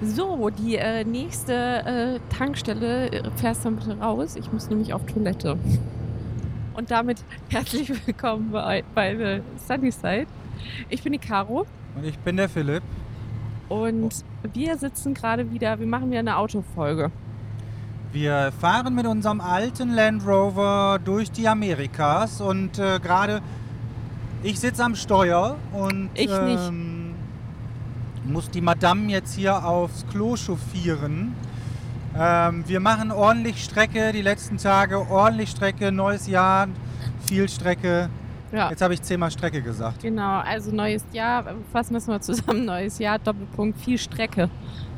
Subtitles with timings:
[0.00, 4.36] So, die äh, nächste äh, Tankstelle äh, fährst du bitte raus.
[4.36, 5.58] Ich muss nämlich auf Toilette.
[6.74, 10.26] Und damit herzlich willkommen bei, bei The Sunnyside.
[10.88, 11.66] Ich bin die Caro
[11.96, 12.82] Und ich bin der Philipp.
[13.68, 14.24] und
[14.54, 17.10] wir sitzen gerade wieder, wir machen wieder eine Autofolge.
[18.12, 23.42] Wir fahren mit unserem alten Land Rover durch die Amerikas und äh, gerade
[24.44, 26.72] ich sitze am Steuer und Ich nicht.
[28.28, 31.34] Muss die Madame jetzt hier aufs Klo chauffieren.
[32.16, 36.68] Ähm, wir machen ordentlich Strecke die letzten Tage, ordentlich Strecke, neues Jahr,
[37.26, 38.10] viel Strecke.
[38.52, 38.70] Ja.
[38.70, 40.02] Jetzt habe ich zehnmal Strecke gesagt.
[40.02, 44.48] Genau, also neues Jahr, fassen wir es mal zusammen, neues Jahr, Doppelpunkt, viel Strecke.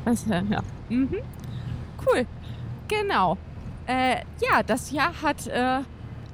[0.05, 0.61] Was, äh, ja.
[0.89, 1.17] Mhm.
[2.05, 2.25] Cool,
[2.87, 3.37] genau.
[3.87, 5.81] Äh, ja, das Jahr hat äh,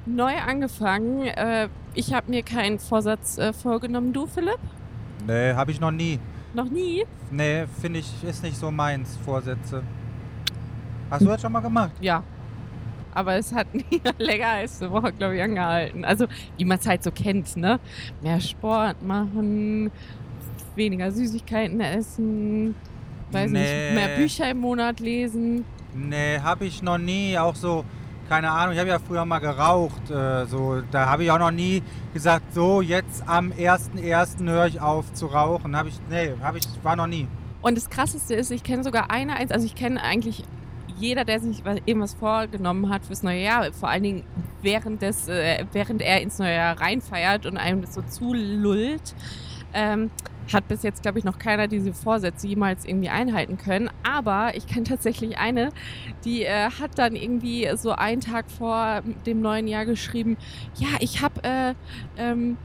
[0.06, 1.26] neu angefangen.
[1.26, 4.12] Äh, ich habe mir keinen Vorsatz äh, vorgenommen.
[4.12, 4.60] Du, Philipp?
[5.26, 6.20] Nee, habe ich noch nie.
[6.54, 7.04] Noch nie?
[7.30, 9.82] Nee, finde ich, ist nicht so meins, Vorsätze.
[11.10, 11.92] Hast du das schon mal gemacht?
[12.00, 12.22] Ja.
[13.14, 16.04] Aber es hat nie länger als eine Woche, glaube ich, angehalten.
[16.04, 17.80] Also, wie man es halt so kennt, ne?
[18.22, 19.90] Mehr Sport machen,
[20.76, 22.74] weniger Süßigkeiten essen,
[23.32, 23.58] weiß Nee.
[23.60, 25.64] nicht, mehr Bücher im Monat lesen.
[25.94, 27.36] Nee, habe ich noch nie.
[27.38, 27.84] Auch so,
[28.28, 30.10] keine Ahnung, ich habe ja früher mal geraucht.
[30.10, 34.44] Äh, so, da habe ich auch noch nie gesagt, so jetzt am 1.1.
[34.48, 35.76] höre ich auf zu rauchen.
[35.76, 37.26] Habe ich, nee, habe ich, war noch nie.
[37.62, 40.44] Und das Krasseste ist, ich kenne sogar eine, also ich kenne eigentlich
[40.98, 44.22] jeder, der sich was- irgendwas vorgenommen hat fürs neue Jahr, vor allen Dingen
[44.62, 49.14] während, des, äh, während er ins neue Jahr reinfeiert und einem das so zulullt,
[49.74, 50.10] ähm,
[50.54, 53.90] hat bis jetzt, glaube ich, noch keiner diese Vorsätze jemals irgendwie einhalten können.
[54.02, 55.70] Aber ich kenne tatsächlich eine,
[56.24, 60.36] die äh, hat dann irgendwie so einen Tag vor dem neuen Jahr geschrieben,
[60.76, 61.74] ja, ich habe äh,
[62.16, 62.56] ähm,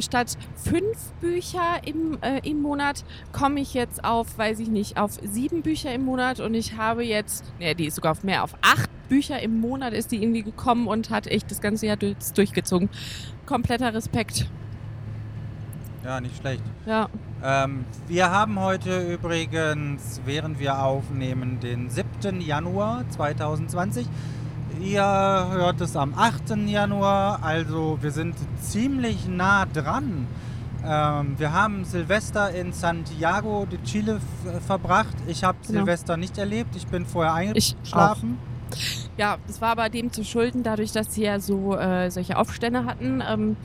[0.00, 5.12] statt fünf Bücher im, äh, im Monat komme ich jetzt auf, weiß ich nicht, auf
[5.22, 8.54] sieben Bücher im Monat und ich habe jetzt, ne, die ist sogar auf mehr, auf
[8.62, 12.16] acht Bücher im Monat ist die irgendwie gekommen und hat echt das ganze Jahr durch,
[12.34, 12.88] durchgezogen.
[13.44, 14.46] Kompletter Respekt.
[16.04, 16.62] Ja, nicht schlecht.
[16.86, 17.08] Ja,
[17.44, 22.40] Ähm, wir haben heute übrigens, während wir aufnehmen, den 7.
[22.40, 24.06] Januar 2020.
[24.80, 26.56] Ihr hört es am 8.
[26.68, 30.26] Januar, also wir sind ziemlich nah dran.
[30.84, 35.14] Ähm, wir haben Silvester in Santiago de Chile f- verbracht.
[35.28, 35.80] Ich habe Genau.
[35.80, 36.74] Silvester nicht erlebt.
[36.74, 38.38] Ich bin vorher eingeschlafen.
[39.16, 42.84] ja, das war aber dem zu schulden, dadurch, dass sie ja so äh, solche Aufstände
[42.86, 43.22] hatten.
[43.28, 43.56] Ähm,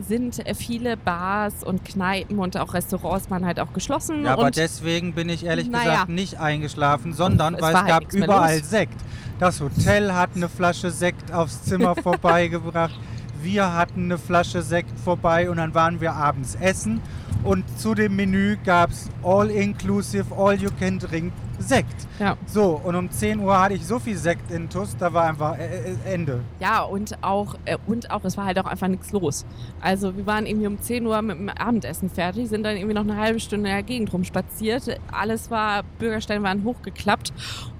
[0.00, 4.24] sind äh, viele Bars und Kneipen und auch Restaurants waren halt auch geschlossen.
[4.24, 5.84] Ja, aber deswegen bin ich ehrlich Naja.
[5.90, 8.70] gesagt nicht eingeschlafen, sondern Es weil es halt gab überall los.
[8.70, 8.94] Sekt.
[9.38, 12.94] Das Hotel hat eine Flasche Sekt aufs Zimmer vorbeigebracht.
[13.42, 17.00] Wir hatten eine Flasche Sekt vorbei und dann waren wir abends essen.
[17.42, 22.06] Und zu dem Menü gab es All-Inclusive, All-You-Can-Drink Sekt.
[22.18, 22.36] Ja.
[22.46, 25.58] So, und um 10 Uhr hatte ich so viel Sekt in Tuss, da war einfach
[25.58, 26.40] äh, äh, Ende.
[26.60, 29.44] Ja, und auch, äh, und auch, es war halt auch einfach nichts los.
[29.80, 33.02] Also wir waren irgendwie um 10 Uhr mit dem Abendessen fertig, sind dann irgendwie noch
[33.02, 35.00] eine halbe Stunde in der Gegend rumspaziert.
[35.10, 37.32] Alles war, Bürgersteine waren hochgeklappt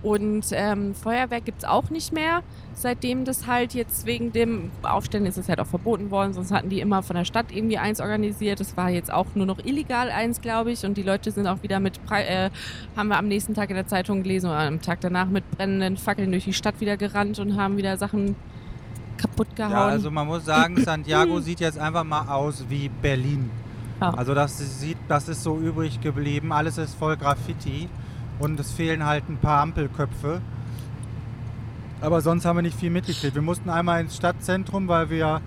[0.02, 2.42] und ähm, Feuerwerk gibt's auch nicht mehr.
[2.74, 6.70] Seitdem das halt jetzt wegen dem Aufständen ist es halt auch verboten worden, sonst hatten
[6.70, 8.60] die immer von der Stadt irgendwie eins organisiert.
[8.60, 10.84] Das war jetzt auch nur noch illegal eins, glaube ich.
[10.84, 12.50] Und die Leute sind auch wieder mit, äh,
[12.96, 15.96] haben wir am nächsten Tag in der Zeitung gelesen oder am Tag danach mit brennenden
[15.96, 18.36] Fackeln durch die Stadt wieder gerannt und haben wieder Sachen
[19.16, 19.72] kaputt gehauen.
[19.72, 23.50] Ja, also man muss sagen, Santiago sieht jetzt einfach mal aus wie Berlin.
[24.00, 24.10] Ja.
[24.14, 26.52] Also das sieht, das ist so übrig geblieben.
[26.52, 27.88] Alles ist voll Graffiti
[28.38, 30.40] und es fehlen halt ein paar Ampelköpfe.
[32.00, 33.34] Aber sonst haben wir nicht viel mitgekriegt.
[33.36, 35.40] Wir mussten einmal ins Stadtzentrum, weil wir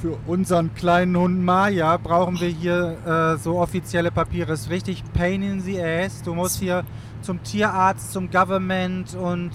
[0.00, 4.52] für unseren kleinen Hund Maya brauchen wir hier äh, so offizielle Papiere.
[4.52, 6.22] Es ist richtig pain in the ass.
[6.22, 6.84] Du musst hier
[7.22, 9.50] zum Tierarzt, zum Government und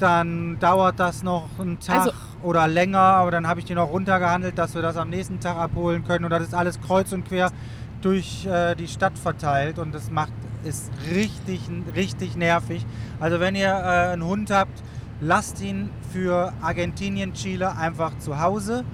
[0.00, 3.90] dann dauert das noch einen Tag Also- oder länger, aber dann habe ich die noch
[3.90, 7.26] runtergehandelt, dass wir das am nächsten Tag abholen können und das ist alles kreuz und
[7.26, 7.50] quer
[8.00, 10.32] durch äh, die Stadt verteilt und das macht
[10.64, 11.60] ist richtig
[11.94, 12.84] richtig nervig.
[13.20, 14.82] Also wenn ihr äh, einen Hund habt,
[15.20, 18.84] lasst ihn für Argentinien, Chile einfach zu Hause.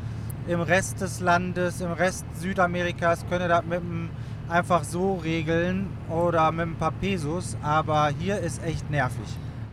[0.46, 4.10] Im Rest des Landes, im Rest Südamerikas könnt ihr das mit dem
[4.48, 9.26] einfach so regeln oder mit ein paar Pesos, aber hier ist echt nervig.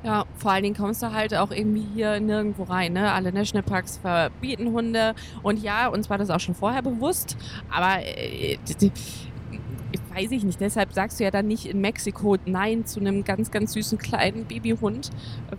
[0.03, 2.93] Ja, vor allen Dingen kommst du halt auch irgendwie hier nirgendwo rein.
[2.93, 3.11] Ne?
[3.11, 5.13] Alle Nationalparks verbieten Hunde.
[5.43, 7.37] Und ja, uns war das auch schon vorher bewusst.
[7.69, 8.57] Aber äh,
[10.13, 10.59] weiß ich nicht.
[10.59, 14.45] Deshalb sagst du ja dann nicht in Mexiko Nein zu einem ganz, ganz süßen kleinen
[14.45, 15.09] Babyhund,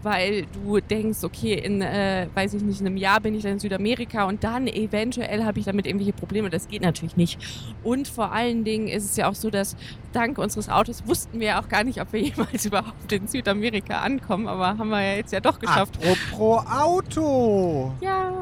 [0.02, 3.52] weil du denkst, okay, in, äh, weiß ich nicht, in einem Jahr bin ich dann
[3.52, 6.50] in Südamerika und dann eventuell habe ich damit irgendwelche Probleme.
[6.50, 7.38] Das geht natürlich nicht.
[7.82, 9.76] Und vor allen Dingen ist es ja auch so, dass
[10.12, 14.48] dank unseres Autos wussten wir auch gar nicht, ob wir jemals überhaupt in Südamerika ankommen,
[14.48, 15.98] aber haben wir ja jetzt ja doch geschafft.
[15.98, 17.92] Apropos Auto!
[18.00, 18.32] Ja.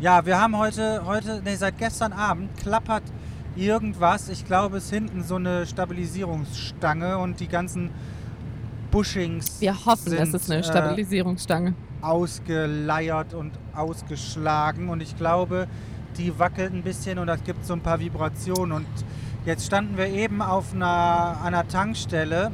[0.00, 3.02] Ja, wir haben heute, heute, nee, seit gestern Abend klappert
[3.58, 4.28] irgendwas.
[4.28, 7.90] Ich glaube, es ist hinten so eine Stabilisierungsstange und die ganzen
[8.90, 11.74] Bushings Wir hoffen, sind, das ist eine äh, Stabilisierungsstange.
[12.00, 15.66] ausgeleiert und ausgeschlagen und ich glaube,
[16.16, 18.86] die wackelt ein bisschen und es gibt so ein paar Vibrationen und
[19.44, 22.50] jetzt standen wir eben auf einer, einer Tankstelle.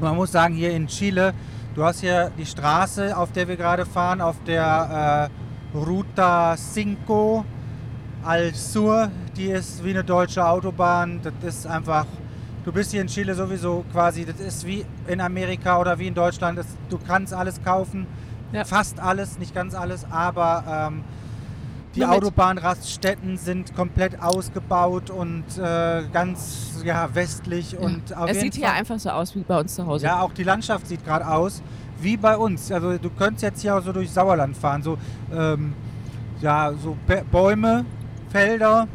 [0.00, 1.34] Man muss sagen, hier in Chile,
[1.74, 5.30] du hast hier die Straße, auf der wir gerade fahren, auf der
[5.74, 7.44] äh, Ruta 5
[8.24, 11.20] al Sur, die ist wie eine deutsche Autobahn.
[11.42, 12.06] Das ist einfach,
[12.64, 16.14] du bist hier in Chile sowieso quasi, das ist wie in Amerika oder wie in
[16.14, 16.58] Deutschland.
[16.58, 18.06] Das, du kannst alles kaufen,
[18.52, 18.64] Ja.
[18.64, 21.04] fast alles, nicht ganz alles, aber ähm,
[21.94, 28.54] die Nur Autobahnraststätten sind komplett ausgebaut und äh, ganz ja, westlich und auf Es sieht
[28.54, 30.06] hier Fall- einfach so aus wie bei uns zu Hause.
[30.06, 31.62] ja, auch die Landschaft sieht gerade aus
[32.00, 32.70] wie bei uns.
[32.72, 34.98] Also du könntest jetzt hier auch so durch Sauerland fahren, so
[35.32, 35.72] ähm,
[36.40, 37.84] ja, so Bä- Bäume,
[38.30, 38.88] Felder.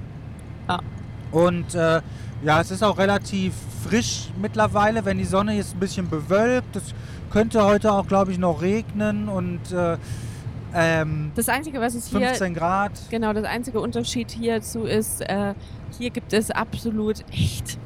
[1.32, 2.02] Und äh,
[2.44, 3.54] ja, es ist auch relativ
[3.84, 6.76] frisch mittlerweile, wenn die Sonne ist ein bisschen bewölkt.
[6.76, 6.94] Es
[7.32, 9.98] könnte heute auch, glaube ich, noch regnen und äh,
[10.74, 12.92] ähm, Das Einzige, was es hier 15 Grad.
[13.10, 15.54] Genau, das einzige Unterschied hierzu ist, äh,
[15.98, 17.78] hier gibt es absolut echt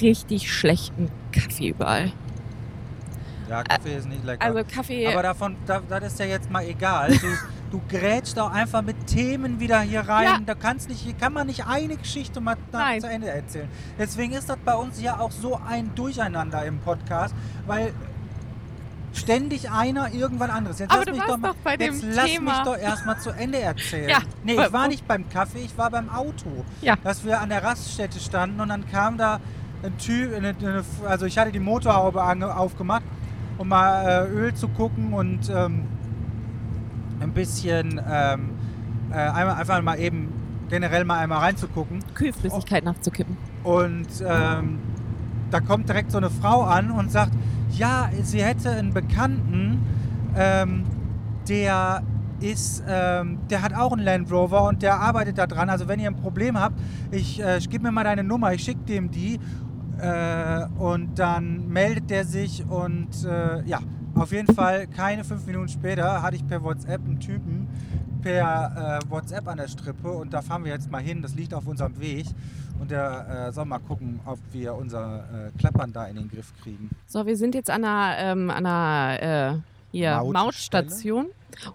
[0.00, 2.12] richtig schlechten Kaffee überall.
[3.48, 4.44] Ja, Kaffee ist nicht lecker.
[4.44, 7.12] Also Kaffee, Aber davon, da, das ist ja jetzt mal egal.
[7.70, 10.24] Du, grätschst auch einfach mit Themen wieder hier rein.
[10.24, 10.38] Ja.
[10.44, 13.00] Da kannst nicht, hier kann man nicht eine Geschichte mal Nein.
[13.00, 13.68] zu Ende erzählen.
[13.98, 17.34] Deswegen ist das bei uns ja auch so ein Durcheinander im Podcast,
[17.66, 17.92] weil
[19.12, 20.78] ständig einer irgendwann anderes.
[20.78, 22.52] Jetzt Aber lass mich doch, mal, doch jetzt lass Thema.
[22.52, 24.08] mich doch erstmal zu Ende erzählen.
[24.08, 26.64] Ja, nee, ich war nicht beim Kaffee, ich war beim Auto.
[26.80, 26.96] Ja.
[27.04, 29.40] Dass wir an der Raststätte standen und dann kam da
[29.82, 33.02] ein Typ, eine, eine, also ich hatte die Motorhaube aufgemacht,
[33.58, 35.86] um mal äh, Öl zu gucken und ähm,
[37.20, 38.50] ein bisschen ähm,
[39.10, 40.32] äh, einmal, einfach mal eben
[40.68, 42.00] generell mal einmal reinzugucken.
[42.14, 43.36] Kühlflüssigkeit nachzukippen.
[43.64, 44.78] Und ähm,
[45.50, 47.32] da kommt direkt so eine Frau an und sagt,
[47.70, 49.84] ja, sie hätte einen Bekannten,
[50.36, 50.84] ähm,
[51.48, 52.02] der
[52.40, 55.70] ist, ähm, der hat auch einen Land Rover und der arbeitet da dran.
[55.70, 56.78] Also wenn ihr ein Problem habt,
[57.10, 59.40] ich, äh, ich gib mir mal deine Nummer, ich schicke dem die
[59.98, 63.80] äh, und dann meldet der sich und äh, ja,
[64.18, 67.68] auf jeden Fall keine fünf Minuten später hatte ich per WhatsApp einen Typen
[68.22, 71.22] per äh, WhatsApp an der Strippe und da fahren wir jetzt mal hin.
[71.22, 72.26] Das liegt auf unserem Weg
[72.80, 76.52] und der äh, soll mal gucken, ob wir unser äh, Klappern da in den Griff
[76.62, 76.90] kriegen.
[77.06, 79.58] So, wir sind jetzt an einer, ähm, an einer äh,
[79.92, 80.22] hier?
[80.32, 81.26] Mautstation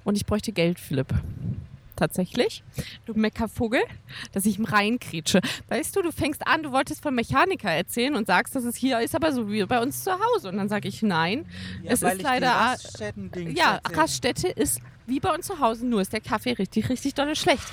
[0.03, 1.13] und ich bräuchte Geld, Philipp.
[1.95, 2.63] Tatsächlich.
[3.05, 3.81] Du Meckervogel,
[4.31, 5.41] dass ich ihm reinkretsche.
[5.67, 8.99] Weißt du, du fängst an, du wolltest vom Mechaniker erzählen und sagst, dass es hier
[8.99, 10.49] ist, aber so wie bei uns zu Hause.
[10.49, 11.45] Und dann sage ich nein.
[11.83, 12.53] Es weil ist leider- Die
[12.85, 17.13] Raststätten-Dings Ja, Raststätte ist wie bei uns zu Hause, nur ist der Kaffee richtig, richtig
[17.13, 17.65] dolle schlecht.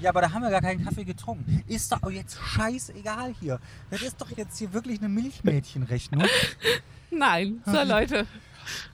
[0.00, 1.64] Ja, aber da haben wir gar keinen Kaffee getrunken.
[1.66, 3.58] Ist doch jetzt scheißegal hier.
[3.90, 6.24] Das ist doch jetzt hier wirklich eine Milchmädchenrechnung.
[7.10, 8.26] Nein, so Leute,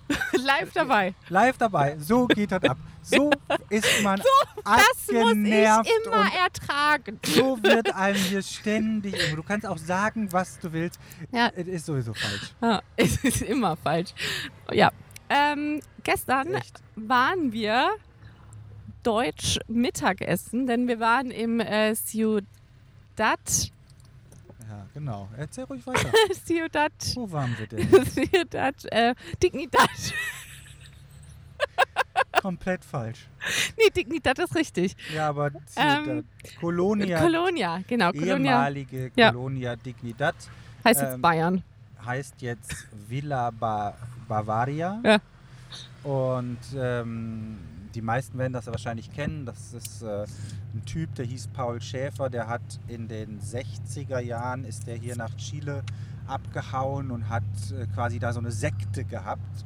[0.45, 1.15] live dabei.
[1.29, 1.97] Live dabei.
[1.99, 2.77] So geht das ab.
[3.03, 3.31] So
[3.69, 4.21] ist man
[4.65, 7.19] Das muss ich immer ertragen.
[7.23, 9.15] so wird einem hier ständig.
[9.35, 11.01] Du kannst auch sagen, was du willst.
[11.33, 11.51] Ja.
[11.57, 12.55] Es ist sowieso falsch.
[12.61, 14.11] Ja, es ist immer falsch.
[14.71, 14.93] Ja,
[15.29, 16.81] ähm, gestern Echt.
[16.95, 17.91] waren wir
[19.03, 22.47] deutsch Mittagessen, denn wir waren im äh, Ciudad,
[24.73, 25.29] Ja, genau.
[25.37, 26.11] Erzähl ruhig weiter.
[26.47, 28.07] Ciudad, Wo waren wir denn?
[28.07, 29.91] Ciudad äh, Dignidad.
[32.41, 33.29] Komplett falsch.
[33.77, 34.97] Nee, Dignidad ist richtig.
[35.15, 36.25] Ja, aber Ähm,
[36.59, 38.13] Colonia, Colonia, genau.
[38.13, 39.31] Colonia ehemalige Ja.
[39.31, 40.35] Colonia Dignidad
[40.85, 41.63] heißt jetzt ähm, Bayern.
[42.05, 43.95] heißt jetzt Villa ba
[44.27, 45.01] Bavaria.
[45.05, 45.19] Ja.
[46.03, 47.59] Und ähm,
[47.95, 49.47] die meisten werden das wahrscheinlich kennen.
[49.47, 50.25] Das ist äh,
[50.75, 52.31] ein Typ, der hieß Paul Schäfer.
[52.31, 55.83] Der hat in den 60er Jahren ist der hier nach Chile
[56.27, 59.65] abgehauen und hat äh, quasi da so eine Sekte gehabt.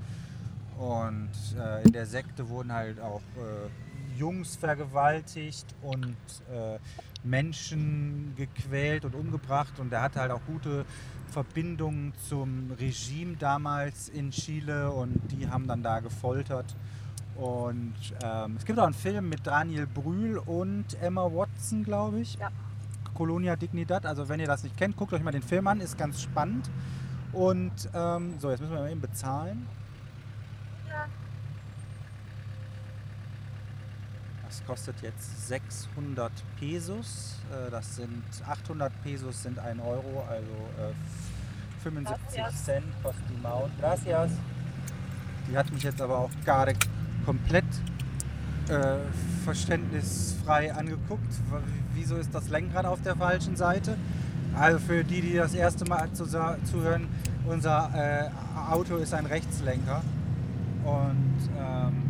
[0.79, 6.17] Und äh, in der Sekte wurden halt auch äh, Jungs vergewaltigt und
[6.51, 6.79] äh,
[7.25, 9.79] Menschen gequält und umgebracht.
[9.79, 10.85] Und er hatte halt auch gute
[11.31, 16.75] Verbindungen zum Regime damals in Chile und die haben dann da gefoltert.
[17.37, 22.35] Und ähm, es gibt auch einen Film mit Daniel Brühl und Emma Watson, glaube ich.
[22.39, 22.51] Ja.
[23.15, 24.07] Colonia Dignidad.
[24.07, 26.71] Also wenn ihr das nicht kennt, guckt euch mal den Film an, ist ganz spannend.
[27.33, 29.67] Und ähm, so, jetzt müssen wir mal eben bezahlen.
[34.47, 37.37] Das kostet jetzt 600 Pesos.
[37.53, 40.41] Äh, Das sind 800 Pesos sind 1 Euro, also
[40.79, 42.65] äh, 75 Gracias.
[42.65, 43.71] Cent kostet die Maut.
[43.79, 44.31] Gracias.
[45.51, 46.73] Die hat mich jetzt aber auch gerade
[47.27, 47.65] komplett
[48.69, 48.99] äh,
[49.45, 51.35] verständnisfrei angeguckt.
[51.95, 53.97] Wieso ist das Lenkrad auf der falschen Seite?
[54.59, 57.09] Also für die, die das erste Mal zu, zuhören,
[57.47, 58.31] unser äh,
[58.73, 60.03] Auto ist ein Rechtslenker.
[60.85, 62.03] Und ähm,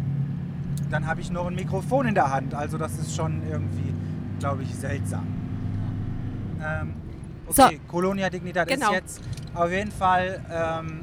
[0.91, 2.55] dann habe ich noch ein Mikrofon in der Hand.
[2.55, 3.95] Also das ist schon irgendwie,
[4.39, 5.27] glaube ich, seltsam.
[6.63, 6.93] Ähm,
[7.49, 7.65] So.
[7.65, 8.89] okay, Colonia Dignidad Genau.
[8.91, 9.21] ist jetzt
[9.55, 10.41] auf jeden Fall...
[10.53, 11.01] Ähm,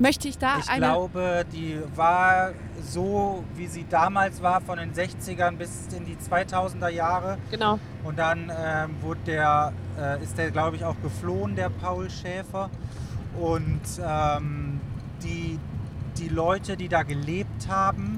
[0.00, 0.86] Möchte ich da ich eine.
[0.86, 2.52] glaube, die war
[2.82, 7.36] so, wie sie damals war, von den 60ern bis in die 2000er Jahre.
[7.50, 7.78] genau.
[8.02, 12.70] Und dann ähm, wurde der, äh, ist der, glaube ich, auch geflohen, der Paul Schäfer.
[13.38, 14.80] Und ähm,
[15.22, 15.58] die,
[16.16, 18.16] die Leute, die da gelebt haben,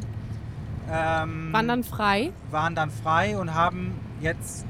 [0.89, 2.33] ähm, Waren dann frei.
[2.53, 4.65] waren dann frei und haben jetzt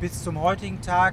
[0.00, 1.12] bis zum heutigen Tag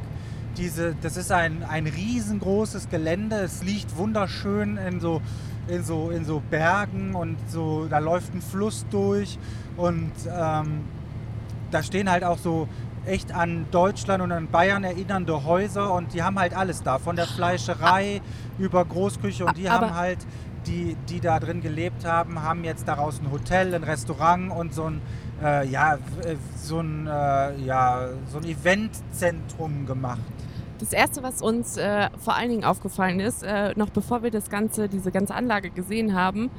[0.57, 5.21] diese, das ist ein, ein riesengroßes Gelände, es liegt wunderschön in so,
[5.67, 9.37] in so, in so Bergen und so, da läuft ein Fluss durch
[9.77, 10.81] und ähm,
[11.71, 12.67] da stehen halt auch so
[13.05, 17.15] echt an Deutschland und an Bayern erinnernde Häuser und die haben halt alles da, von
[17.15, 18.21] der Fleischerei
[18.57, 20.19] über Großküche und die Aber- haben halt,
[20.65, 24.85] die, die da drin gelebt haben, haben jetzt daraus ein Hotel, ein Restaurant und so
[24.89, 25.01] ein,
[25.41, 30.19] äh, ja, äh, so ein, äh, ja, so ein Eventzentrum gemacht.
[30.79, 34.49] Das erste, was uns äh, vor allen Dingen aufgefallen ist, äh, noch bevor wir das
[34.49, 36.51] ganze, diese ganze Anlage gesehen haben,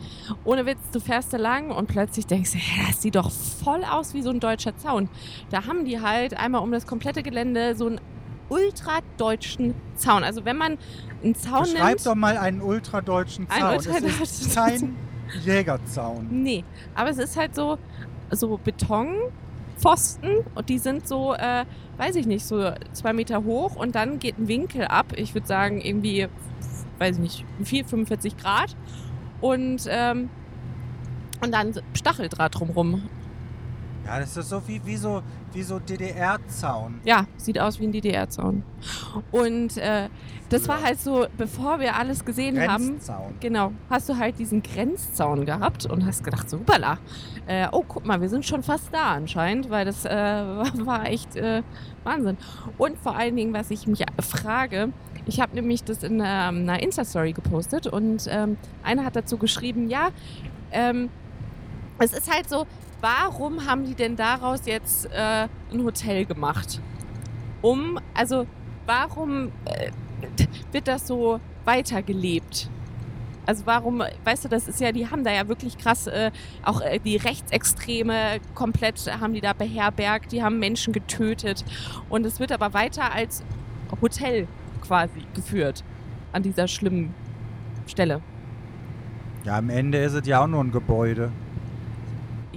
[0.45, 2.59] ohne Witz, du fährst da lang und plötzlich denkst du,
[2.89, 5.09] das sieht doch voll aus wie so ein deutscher Zaun.
[5.51, 8.01] Da haben die halt einmal um das komplette Gelände so einen
[8.49, 10.25] ultradeutschen Zaun.
[10.25, 10.79] Also wenn man
[11.23, 12.07] einen Zaun Beschreib nimmt.
[12.07, 13.75] doch mal einen ultradeutschen Ein Zaun.
[13.77, 14.97] es ultradeutschen ist kein
[15.45, 16.27] Jägerzaun.
[16.31, 17.79] Nee, aber es ist halt so,
[18.31, 21.65] so Betonpfosten und die sind so, äh,
[21.99, 25.07] weiß ich nicht, so zwei Meter hoch und dann geht ein Winkel ab.
[25.17, 26.29] Ich würde sagen, irgendwie,
[26.99, 28.77] weiß ich nicht, 4, 45 Grad.
[29.41, 30.31] Und, ähm,
[31.43, 33.03] und dann Stacheldraht drumrum.
[34.09, 35.23] Ja, das ist so wie, wie so,
[35.53, 37.01] wie so DDR-Zaun.
[37.05, 38.63] Ja, sieht aus wie ein DDR-Zaun.
[39.31, 40.09] Und äh,
[40.49, 42.87] das war halt so, bevor wir alles gesehen haben.
[42.87, 43.35] Grenzzaun.
[43.41, 46.97] Genau, hast du halt diesen Grenzzaun gehabt und hast gedacht, so, hoppala,
[47.47, 51.37] äh, oh, guck mal, wir sind schon fast da anscheinend, weil das äh, war, echt
[51.37, 51.63] äh,
[52.03, 52.39] Wahnsinn.
[52.79, 54.89] Und vor allen Dingen, was ich mich frage,
[55.27, 56.21] ich habe nämlich das in ähm,
[56.63, 60.09] einer Insta-Story gepostet und ähm, einer hat dazu geschrieben, ja,
[60.71, 61.11] ähm,
[61.99, 62.67] es ist halt so,
[63.01, 66.81] warum haben die denn daraus jetzt äh, ein Hotel gemacht?
[67.63, 68.47] Um, also,
[68.87, 69.91] warum äh,
[70.73, 72.71] wird das so weitergelebt?
[73.47, 76.31] Also warum, weißt du, das ist ja, die haben da ja wirklich krass, äh,
[76.63, 81.65] auch äh, die Rechtsextreme komplett haben die da beherbergt, die haben Menschen getötet
[82.11, 83.43] und es wird aber weiter als
[84.03, 84.47] Hotel
[84.83, 85.83] quasi geführt
[86.33, 87.15] an dieser schlimmen
[87.87, 88.21] Stelle.
[89.45, 91.33] Ja, am Ende ist es ja auch nur ein Gebäude.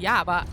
[0.02, 0.44] Ja, aber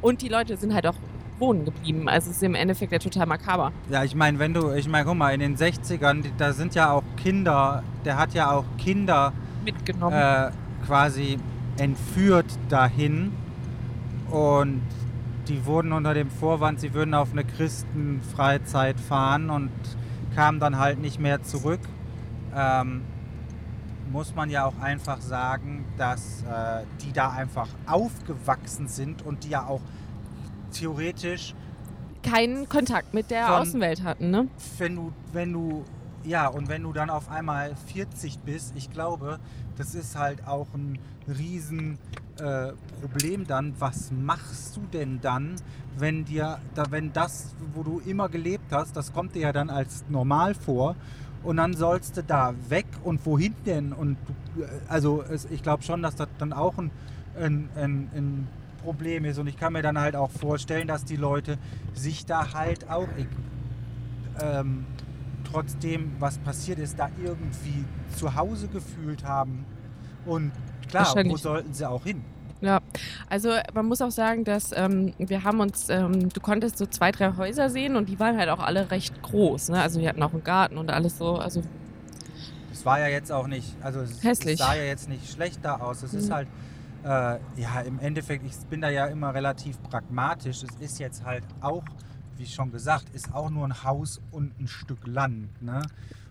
[0.00, 0.94] und die Leute sind halt auch
[1.38, 2.08] wohnen geblieben.
[2.08, 3.72] Also es ist im Endeffekt ja total makaber.
[3.90, 6.74] Ja, ich meine, wenn du, ich meine, guck mal, in den 60ern, die- da sind
[6.76, 9.32] ja auch Kinder, der hat ja auch Kinder
[9.64, 10.16] Mitgenommen.
[10.16, 10.50] äh,
[10.86, 11.38] quasi
[11.78, 13.32] entführt dahin
[14.30, 14.82] und
[15.48, 19.70] die wurden unter dem Vorwand, sie würden auf eine Christenfreizeit fahren und
[20.36, 21.80] kamen dann halt nicht mehr zurück.
[22.54, 23.02] Ähm,
[24.12, 29.48] muss man ja auch einfach sagen, dass äh, die da einfach aufgewachsen sind und die
[29.50, 29.80] ja auch
[30.72, 31.54] theoretisch
[32.22, 34.46] Keinen Kontakt mit der Von- Außenwelt hatten, ne?
[34.78, 35.84] wenn du, wenn du,
[36.22, 39.40] ja, und wenn du dann auf einmal 40 bist, ich glaube,
[39.76, 41.98] das ist halt auch ein riesen
[42.38, 43.74] äh, Problem dann.
[43.80, 45.56] Was machst du denn dann,
[45.98, 49.68] wenn dir, da, wenn das, wo du immer gelebt hast, das kommt dir ja dann
[49.68, 50.94] als normal vor
[51.42, 53.92] und dann sollst du da weg und wohin denn?
[53.92, 54.16] Und
[54.58, 56.90] äh, also es, ich glaube schon, dass das dann auch ein,
[57.36, 58.48] ein, ein, ein
[58.82, 61.58] Problem ist und ich kann mir dann halt auch vorstellen, dass die Leute
[61.94, 63.26] sich da halt auch ich,
[64.40, 64.86] ähm,
[65.44, 67.84] trotzdem, was passiert ist, da irgendwie
[68.16, 69.64] zu Hause gefühlt haben.
[70.26, 70.52] Und
[70.88, 72.22] klar, wo sollten sie auch hin?
[72.62, 72.80] Ja,
[73.28, 77.10] also man muss auch sagen, dass ähm, wir haben uns, ähm, du konntest so zwei,
[77.10, 79.70] drei Häuser sehen und die waren halt auch alle recht groß.
[79.70, 79.82] Ne?
[79.82, 81.34] Also die hatten auch einen Garten und alles so.
[81.38, 81.60] Also
[82.72, 84.60] Es war ja jetzt auch nicht, also es, Hässlich.
[84.60, 86.02] es sah ja jetzt nicht schlecht da aus.
[86.04, 86.32] Es ist Mhm.
[86.34, 86.48] halt,
[87.04, 90.62] äh, ja, im Endeffekt, ich bin da ja immer relativ pragmatisch.
[90.62, 91.82] Es ist jetzt halt auch,
[92.38, 95.48] wie schon gesagt, ist auch nur ein Haus und ein Stück Land.
[95.60, 95.82] Ne?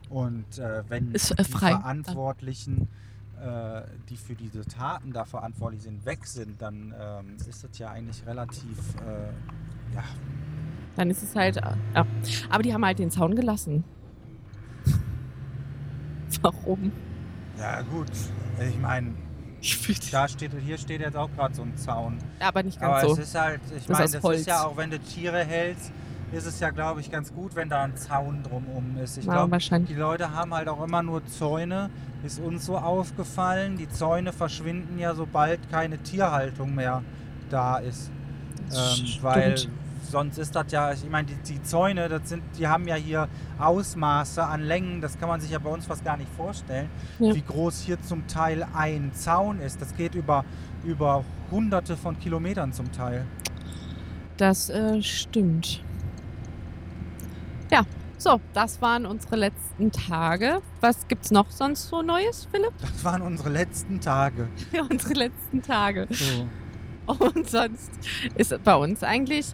[0.10, 1.52] Und äh, wenn Ist, äh, die.
[1.52, 2.88] Verantwortlichen,
[3.42, 7.90] äh, die für diese Taten da verantwortlich sind, weg sind, dann ähm, ist das ja
[7.90, 10.04] eigentlich relativ, äh, ja,
[10.96, 11.58] Dann ist es halt.
[11.58, 12.06] Ja.
[12.50, 13.84] Aber die haben halt den Zaun gelassen.
[16.42, 16.92] Warum?
[17.58, 18.12] ja gut.
[18.60, 19.14] Ich meine,
[20.12, 22.18] da steht, hier steht jetzt auch gerade so ein Zaun.
[22.40, 23.14] Aber nicht ganz Aber so.
[23.14, 24.42] es ist halt, ich meine, das Holz.
[24.42, 25.92] ist ja auch, wenn du Tiere hältst,
[26.32, 29.18] ist es ja, glaube ich, ganz gut, wenn da ein Zaun drumherum ist.
[29.18, 31.90] Ich glaube, die Leute haben halt auch immer nur Zäune.
[32.24, 33.78] Ist uns so aufgefallen.
[33.78, 37.04] Die Zäune verschwinden ja, sobald keine Tierhaltung mehr
[37.50, 38.12] da ist.
[38.72, 39.56] Ähm, weil
[40.10, 43.28] sonst ist das ja, ich meine, die, die Zäune, das sind, die haben ja hier
[43.60, 47.34] Ausmaße an Längen, das kann man sich ja bei uns fast gar nicht vorstellen, Ja.
[47.34, 49.82] wie groß hier zum Teil ein Zaun ist.
[49.82, 50.46] Das geht über,
[50.84, 53.26] über hunderte von Kilometern zum Teil.
[54.38, 55.84] Das äh, stimmt.
[57.72, 57.86] Ja,
[58.18, 60.62] so, das waren unsere letzten Tage.
[60.82, 62.74] Was gibt's noch sonst so Neues, Philipp?
[62.82, 64.50] Das waren unsere letzten Tage.
[64.74, 66.08] Ja, unsere letzten Tage.
[66.12, 66.48] So.
[67.08, 67.92] Und sonst
[68.36, 69.48] ist bei uns eigentlich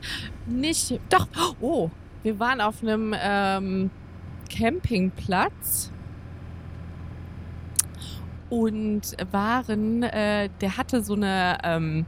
[0.47, 1.00] nicht.
[1.09, 1.27] Doch,
[1.62, 1.89] oh,
[2.24, 3.89] wir waren auf einem ähm,
[4.50, 5.91] Campingplatz
[8.50, 12.05] und waren, äh, der hatte so eine, ähm,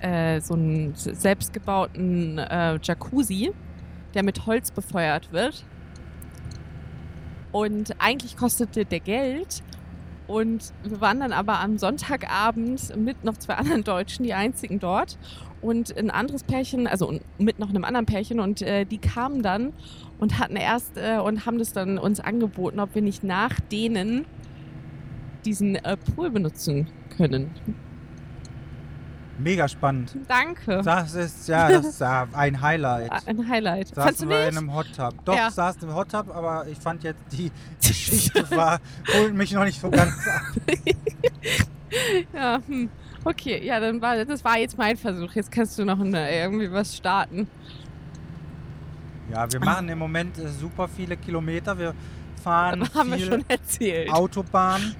[0.00, 3.52] äh, so einen selbstgebauten äh, Jacuzzi,
[4.18, 5.64] der mit Holz befeuert wird.
[7.52, 9.62] Und eigentlich kostete der Geld.
[10.26, 15.18] Und wir waren dann aber am Sonntagabend mit noch zwei anderen Deutschen, die einzigen dort.
[15.60, 18.40] Und ein anderes Pärchen, also mit noch einem anderen Pärchen.
[18.40, 19.72] Und äh, die kamen dann
[20.18, 24.26] und hatten erst äh, und haben das dann uns angeboten, ob wir nicht nach denen
[25.44, 27.52] diesen äh, Pool benutzen können.
[29.38, 30.16] Mega spannend.
[30.26, 30.82] Danke.
[30.84, 33.10] Das ist ja, das ist ja ein Highlight.
[33.26, 33.88] Ein Highlight.
[33.90, 34.52] Fandst du Saßen wir nicht?
[34.52, 35.14] in einem Hot Tub.
[35.24, 35.50] Doch, Ja.
[35.50, 37.50] saßen im Hot Tub, aber ich fand jetzt die
[37.86, 38.80] Geschichte war,
[39.14, 40.42] holt mich noch nicht so ganz ab.
[42.34, 42.90] Ja, hm.
[43.24, 45.32] Okay, ja, dann war das war jetzt mein Versuch.
[45.34, 47.48] Jetzt kannst du noch eine, irgendwie was starten.
[49.32, 51.78] Ja, wir machen im Moment äh, super viele Kilometer.
[51.78, 51.94] Wir
[52.42, 54.10] fahren haben wir viel schon erzählt.
[54.12, 54.94] Autobahn.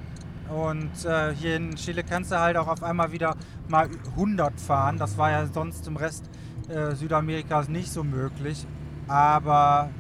[0.55, 3.37] Und äh, hier in Chile kannst du halt auch auf einmal wieder
[3.69, 4.97] mal 100 fahren.
[4.99, 6.25] Das war ja sonst im Rest
[6.69, 8.67] äh, Südamerikas nicht so möglich.
[9.09, 9.91] Aber,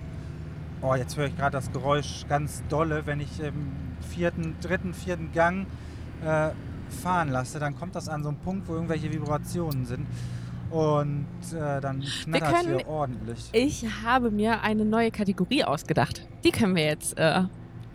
[0.81, 3.03] oh, jetzt höre ich gerade das Geräusch ganz dolle.
[3.07, 5.67] Wenn ich im vierten, dritten, vierten Gang
[6.25, 6.51] äh,
[7.03, 10.07] fahren lasse, dann kommt das an so einen Punkt, wo irgendwelche Vibrationen sind.
[10.71, 13.49] Und äh, dann knattert können- hier ordentlich.
[13.53, 16.27] Ich habe mir eine neue Kategorie ausgedacht.
[16.45, 17.43] Die können wir jetzt äh,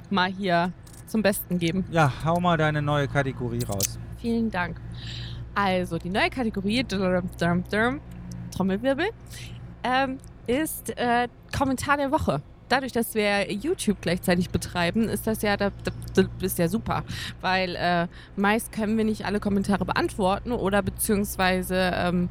[0.09, 0.71] mal hier
[1.13, 1.86] zum Besten geben.
[1.91, 3.99] Ja, hau mal deine neue Kategorie raus.
[4.19, 4.82] Vielen Dank.
[5.54, 9.10] Also, die neue Kategorie, Trommelwirbel,
[9.84, 12.41] ähm, ist äh, Kommentar der Woche.
[12.67, 17.04] Dadurch, dass wir YouTube gleichzeitig betreiben, ist das ja, da, da, das ist ja super.
[17.41, 22.30] Weil äh, meist können wir nicht alle Kommentare beantworten oder beziehungsweise, ähm,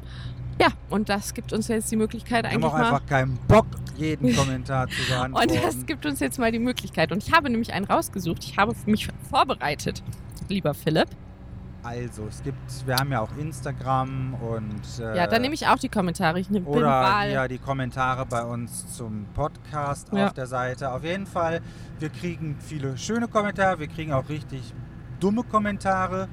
[0.59, 2.85] ja, und das gibt uns jetzt die Möglichkeit Wir haben eigentlich auch mal.
[2.85, 5.51] einfach keinen Bock, jeden Kommentar zu beantworten.
[5.51, 7.11] Und das gibt uns jetzt mal die Möglichkeit.
[7.11, 8.43] Und ich habe nämlich einen rausgesucht.
[8.43, 10.03] Ich habe für mich vorbereitet,
[10.49, 11.07] lieber Philipp.
[11.85, 15.77] Also, es gibt, wir haben ja auch Instagram und äh, Ja, dann nehme ich auch
[15.77, 16.39] die Kommentare.
[16.39, 17.31] Ich nehme oder Wahl.
[17.31, 20.27] ja die Kommentare bei uns zum Podcast Ja.
[20.27, 20.93] auf der Seite.
[20.93, 21.59] Auf jeden Fall,
[21.99, 24.73] wir kriegen viele schöne Kommentare, wir kriegen auch richtig
[25.19, 26.29] dumme Kommentare.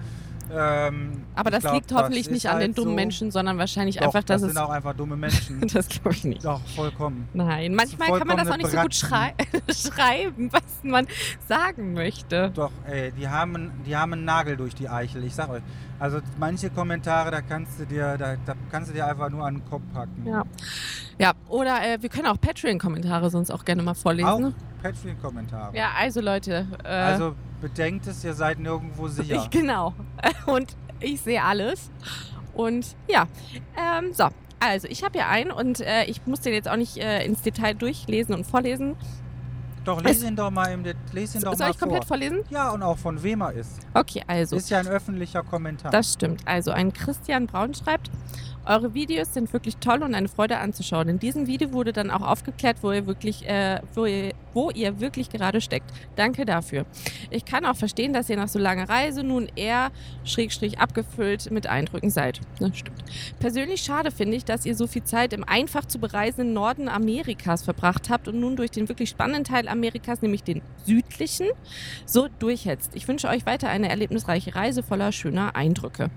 [0.52, 2.96] Ähm, Aber das glaub, liegt hoffentlich ist nicht an den halt dummen so.
[2.96, 4.54] Menschen, sondern wahrscheinlich Doch, einfach, dass das es.
[4.54, 5.60] sind auch einfach dumme Menschen.
[5.72, 6.44] das glaube ich nicht.
[6.44, 7.28] Doch, vollkommen.
[7.32, 9.34] Nein, manchmal kann man das auch nicht so gut schrei
[9.70, 11.06] schreiben, was man
[11.48, 12.50] sagen möchte.
[12.54, 15.62] Doch, ey, die haben, die haben einen Nagel durch die Eichel, ich sag euch.
[16.00, 19.56] Also manche Kommentare, da kannst du dir, da, da kannst du dir einfach nur an
[19.56, 20.26] den Kopf packen.
[20.26, 20.44] Ja.
[21.18, 24.26] Ja, oder äh, wir können auch Patreon-Kommentare sonst auch gerne mal vorlesen.
[24.46, 25.76] Auch Patreon-Kommentare.
[25.76, 26.66] Ja, also Leute.
[26.82, 29.36] Äh, Also bedenkt es, ihr seid nirgendwo sicher.
[29.36, 29.92] Ich, genau.
[30.46, 31.90] Und ich sehe alles.
[32.54, 33.26] Und ja,
[33.76, 34.28] ähm, so.
[34.62, 37.40] Also, ich habe hier einen und äh, ich muss den jetzt auch nicht äh, ins
[37.40, 38.94] Detail durchlesen und vorlesen.
[39.84, 42.08] Doch, Es- lese ihn doch mal, im, lese ihn doch Soll mal ich komplett vor.
[42.18, 42.40] vorlesen?
[42.50, 43.78] Ja, und auch von wem er ist.
[43.94, 44.56] Okay, also.
[44.56, 45.90] Ist ja ein öffentlicher Kommentar.
[45.90, 46.42] Das stimmt.
[46.46, 48.10] Also ein Christian Braun schreibt,
[48.66, 51.08] eure Videos sind wirklich toll und eine Freude anzuschauen.
[51.08, 55.00] In diesem Video wurde dann auch aufgeklärt, wo ihr wirklich, äh, wo ihr, wo ihr
[55.00, 55.90] wirklich gerade steckt.
[56.16, 56.84] Danke dafür.
[57.30, 59.90] Ich kann auch verstehen, dass ihr nach so langer Reise nun eher
[60.24, 62.40] schrägstrich abgefüllt mit Eindrücken seid.
[62.58, 63.02] Das stimmt.
[63.38, 67.62] Persönlich schade finde ich, dass ihr so viel Zeit im einfach zu bereisenden Norden Amerikas
[67.62, 71.48] verbracht habt und nun durch den wirklich spannenden Teil Amerikas, nämlich den südlichen,
[72.04, 72.94] so durchhetzt.
[72.94, 76.10] Ich wünsche euch weiter eine erlebnisreiche Reise voller schöner Eindrücke.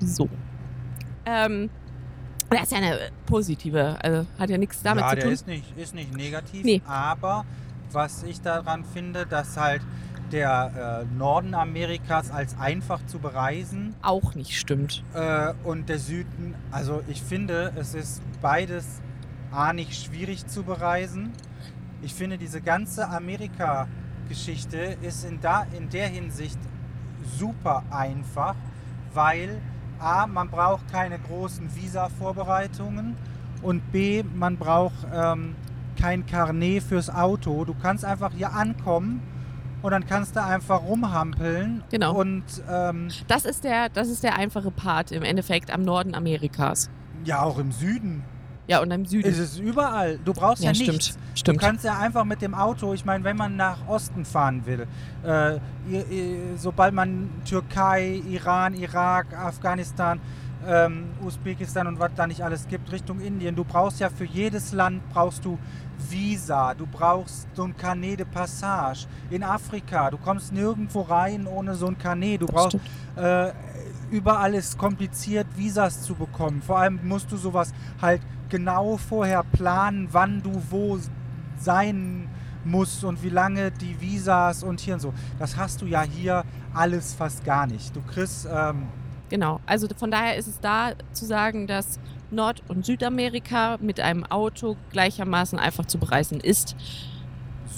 [0.00, 0.28] So.
[1.26, 1.70] Ähm,
[2.50, 5.32] Das ist ja eine positive, also hat ja nichts damit ja, zu tun.
[5.32, 6.82] ist nicht, ist nicht negativ, Nee.
[6.86, 7.44] aber
[7.92, 9.82] was ich daran finde, dass halt
[10.32, 15.02] der äh, Norden Amerikas als einfach zu bereisen Auch nicht stimmt.
[15.14, 19.00] äh, und der Süden, also ich finde, es ist beides
[19.52, 21.32] A nicht schwierig zu bereisen.
[22.02, 26.58] Ich finde, diese ganze Amerika-Geschichte ist in, da, in der Hinsicht
[27.38, 28.54] super einfach,
[29.12, 29.60] weil
[30.00, 33.16] A, man braucht keine großen Visa-Vorbereitungen
[33.62, 35.54] und B, man braucht ähm,
[36.00, 37.64] kein Carnet fürs Auto.
[37.64, 39.22] Du kannst einfach hier ankommen
[39.82, 42.14] und dann kannst du einfach rumhampeln Genau.
[42.18, 46.90] und ähm, Das ist der, das ist der einfache Part im Endeffekt am Norden Amerikas.
[47.24, 48.22] ja auch im Süden.
[48.70, 49.28] Ja, und im Süden.
[49.28, 50.20] Es ist überall.
[50.24, 51.06] Du brauchst ja, ja, nichts.
[51.06, 51.18] stimmt.
[51.34, 51.58] Du Stimmt.
[51.60, 54.86] kannst ja einfach mit dem Auto, ich meine, wenn man nach Osten fahren will,
[55.24, 55.58] äh,
[56.56, 60.20] sobald man Türkei, Iran, Irak, Afghanistan,
[60.68, 64.72] ähm, Usbekistan und was da nicht alles gibt, Richtung Indien, du brauchst ja für jedes
[64.72, 65.58] Land brauchst du
[66.08, 69.06] Visa, du brauchst so ein Carnet de Passage.
[69.30, 72.42] In Afrika, du kommst nirgendwo rein ohne so ein Carnet.
[72.42, 73.24] Du Das brauchst stimmt.
[73.26, 73.52] äh,
[74.10, 76.62] überall ist kompliziert, Visas zu bekommen.
[76.62, 80.98] Vor allem musst du sowas halt genau vorher planen, wann du wo
[81.58, 82.28] sein
[82.64, 85.14] musst und wie lange die Visas und hier und so.
[85.38, 87.94] Das hast du ja hier alles fast gar nicht.
[87.96, 88.88] Du kriegst, ähm,
[89.30, 89.60] Genau.
[89.64, 92.00] Also von daher ist es da zu sagen, dass
[92.32, 96.76] Nord- und Südamerika mit einem Auto gleichermaßen einfach zu bereisen ist.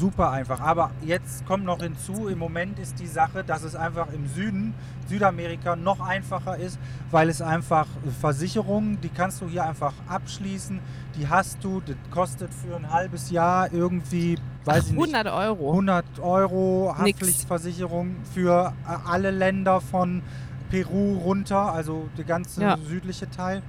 [0.03, 0.61] Super einfach.
[0.61, 4.75] Aber jetzt kommt noch hinzu, im Moment ist die Sache, dass es einfach im Süden,
[5.09, 6.77] Südamerika, noch einfacher ist,
[7.13, 7.87] weil es einfach
[8.21, 10.81] Versicherungen, die kannst du hier einfach abschließen.
[11.17, 15.71] Die hast du, das kostet für ein halbes Jahr irgendwie, weiß ich nicht, 100 Euro.
[15.71, 16.95] 100 Euro.
[16.99, 20.21] Haftpflichtversicherung für äh, alle Länder von
[20.69, 22.77] Peru runter, also der ganze Ja.
[22.77, 23.63] südliche Teil.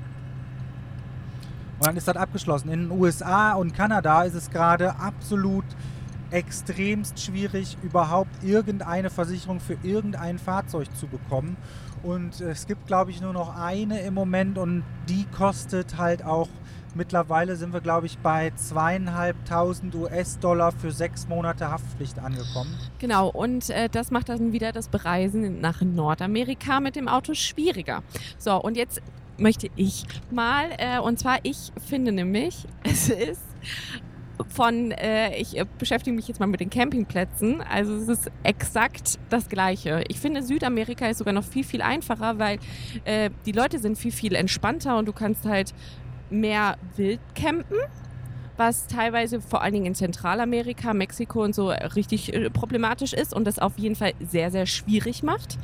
[1.78, 2.70] Und dann ist das abgeschlossen.
[2.70, 5.66] In den USA und Kanada ist es gerade absolut
[6.34, 11.56] extremst schwierig, überhaupt irgendeine Versicherung für irgendein Fahrzeug zu bekommen.
[12.02, 16.50] Und es gibt, glaube ich, nur noch eine im Moment und die kostet halt auch,
[16.96, 22.78] mittlerweile sind wir, glaube ich, bei zweieinhalbtausend US-Dollar für sechs Monate Haftpflicht angekommen.
[23.00, 28.04] Genau, und äh, das macht dann wieder das Bereisen nach Nordamerika mit dem Auto schwieriger.
[28.38, 29.02] So, und jetzt
[29.38, 33.42] möchte ich mal, äh, und zwar ich finde nämlich, es ist
[34.48, 39.20] von, äh, ich äh, beschäftige mich jetzt mal mit den Campingplätzen, also es ist exakt
[39.30, 40.04] das Gleiche.
[40.08, 42.60] Ich finde Südamerika ist sogar noch viel, viel einfacher, weil
[43.06, 45.74] äh, die Leute sind viel, viel entspannter und du kannst halt
[46.30, 47.78] mehr wild campen
[48.58, 53.46] was teilweise vor allen Dingen in Zentralamerika, Mexiko und so richtig äh, problematisch ist und
[53.46, 55.58] das auf jeden Fall sehr, sehr schwierig macht.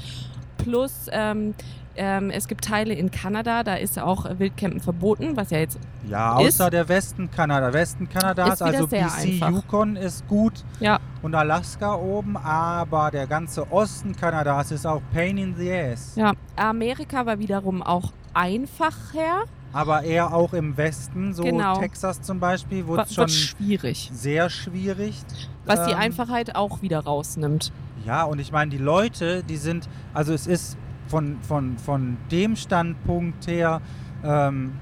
[0.58, 1.54] Plus ähm,
[2.00, 6.40] ähm, es gibt Teile in Kanada, da ist auch Wildcampen verboten, was ja jetzt Ja,
[6.40, 7.72] Ist- außer der Westen Kanada.
[7.74, 9.50] Westen Kanadas, Ist also sehr BC, einfach.
[9.52, 10.98] Yukon ist gut Ja.
[11.22, 16.14] und Alaska oben, aber der ganze Osten Kanadas ist auch Pain in the Ass.
[16.16, 21.78] ja, Amerika war wiederum auch einfacher, Aber eher auch im Westen, so Genau.
[21.80, 25.22] Texas zum Beispiel, wurde es schon schwierig, sehr schwierig.
[25.66, 27.72] was die Ähm, Einfachheit auch wieder rausnimmt.
[28.04, 30.76] Ja, und ich meine, die Leute, die sind, also es ist
[31.10, 33.82] von, von, von dem Standpunkt her,
[34.24, 34.74] ähm,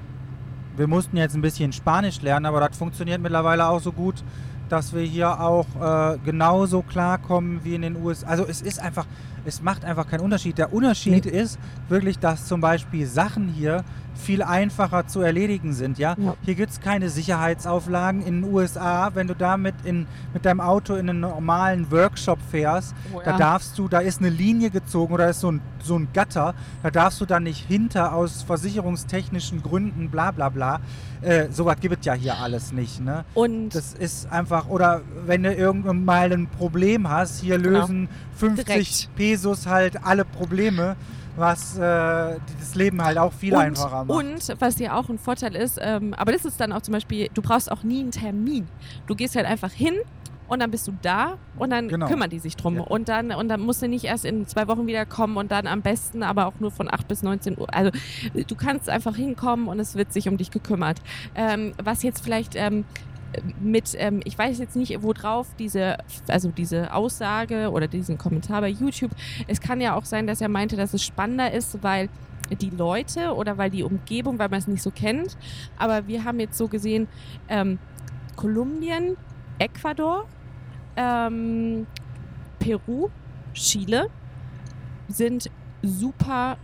[0.76, 4.24] wir mussten jetzt ein bisschen Spanisch lernen, aber das funktioniert mittlerweile auch so gut,
[4.70, 6.84] dass wir hier auch äh, genauso
[7.28, 8.28] klarkommen wie in den USA.
[8.28, 9.06] Also es ist einfach,
[9.46, 10.58] es macht einfach keinen Unterschied.
[10.58, 11.60] Der Unterschied ist
[11.90, 13.84] wirklich, dass zum Beispiel Sachen hier
[14.16, 16.00] viel einfacher zu erledigen sind.
[16.00, 16.16] Ja?
[16.18, 16.34] Ja.
[16.42, 18.22] Hier gibt es keine Sicherheitsauflagen.
[18.26, 22.96] In den USA, wenn du damit in, mit deinem Auto in einen normalen Workshop fährst,
[23.13, 26.08] Oh, da darfst du, da ist eine Linie gezogen oder ist so ein, so ein
[26.13, 30.80] Gatter, da darfst du dann nicht hinter aus versicherungstechnischen Gründen, bla bla bla.
[31.22, 33.00] Äh, Sowas gibt es ja hier alles nicht.
[33.02, 33.24] Ne?
[33.36, 37.80] und Das ist einfach, oder wenn du irgendwann mal ein Problem hast, hier Genau.
[37.82, 39.15] lösen 50 Direkt.
[39.15, 40.95] Pesos halt alle Probleme,
[41.36, 44.17] was äh, das Leben halt auch viel und, einfacher macht.
[44.17, 47.30] Und was ja auch ein Vorteil ist, ähm, aber das ist dann auch zum Beispiel,
[47.34, 48.67] du brauchst auch nie einen Termin.
[49.06, 49.93] Du gehst halt einfach hin
[50.47, 52.08] und dann bist du da und dann Genau.
[52.08, 52.77] kümmern die sich drum.
[52.77, 52.82] Ja.
[52.84, 55.67] Und, dann, und dann musst du nicht erst in zwei Wochen wieder kommen und dann
[55.67, 57.67] am besten aber auch nur von 8 bis 19 Uhr.
[57.73, 57.91] Also
[58.34, 61.01] du kannst einfach hinkommen und es wird sich um dich gekümmert.
[61.36, 62.86] Ähm, was jetzt vielleicht ähm,
[63.60, 68.62] mit, ähm, ich weiß jetzt nicht, wo drauf diese, also diese Aussage oder diesen Kommentar
[68.62, 69.12] bei YouTube,
[69.48, 72.10] es kann ja auch sein, dass er meinte, dass es spannender ist, weil
[72.62, 75.38] die Leute oder weil die Umgebung, weil man es nicht so kennt.
[75.78, 77.08] Aber wir haben jetzt so gesehen,
[77.50, 77.80] ähm,
[78.36, 79.18] Kolumbien,
[79.60, 80.26] Ecuador,
[80.96, 81.88] ähm,
[82.60, 83.10] Peru,
[83.54, 84.10] Chile
[85.10, 85.50] sind
[85.82, 86.58] super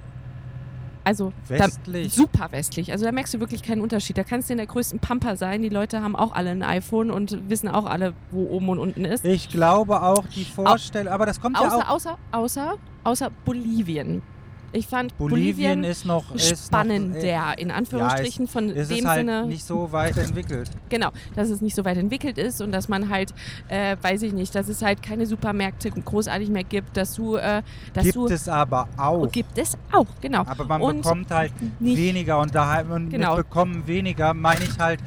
[1.03, 2.13] Also da, Westlich.
[2.13, 2.91] super westlich.
[2.91, 4.17] Also da merkst du wirklich keinen Unterschied.
[4.17, 5.61] Da kannst du in der größten Pampa sein.
[5.61, 9.03] Die Leute haben auch alle ein iPhone und wissen auch alle, wo oben und unten
[9.05, 9.25] ist.
[9.25, 11.95] Ich glaube auch die Vorstellung, aber das kommt ja Außer, auch.
[11.95, 14.21] außer, außer, außer Bolivien.
[14.75, 17.23] Ich fand Bolivien, Bolivien, ist noch ist spannender, Noch,
[17.57, 19.45] äh, in Anführungsstrichen, von es dem ist halt Sinne.
[19.45, 20.69] nicht so weit entwickelt.
[20.89, 23.33] Genau, dass es nicht so weit entwickelt ist und dass man halt,
[23.67, 27.61] äh, weiß ich nicht, dass es halt keine Supermärkte großartig mehr gibt, dass du, äh,
[27.93, 29.31] dass Gibt du es aber auch.
[29.31, 30.43] gibt es auch, genau.
[30.45, 33.35] Aber man Und bekommt halt weniger und da und Genau.
[33.37, 34.99] mit bekommen weniger meine ich halt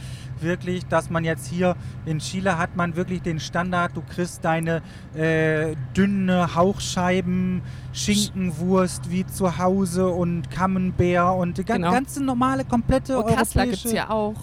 [0.43, 4.83] wirklich, dass man jetzt hier in Chile hat man wirklich den Standard, du kriegst deine
[5.15, 11.91] äh, dünne Hauchscheiben Schinkenwurst wie zu Hause und Camembert und die Genau.
[11.93, 14.35] ganze normale komplette Und Kassler gibt es europäische ja auch.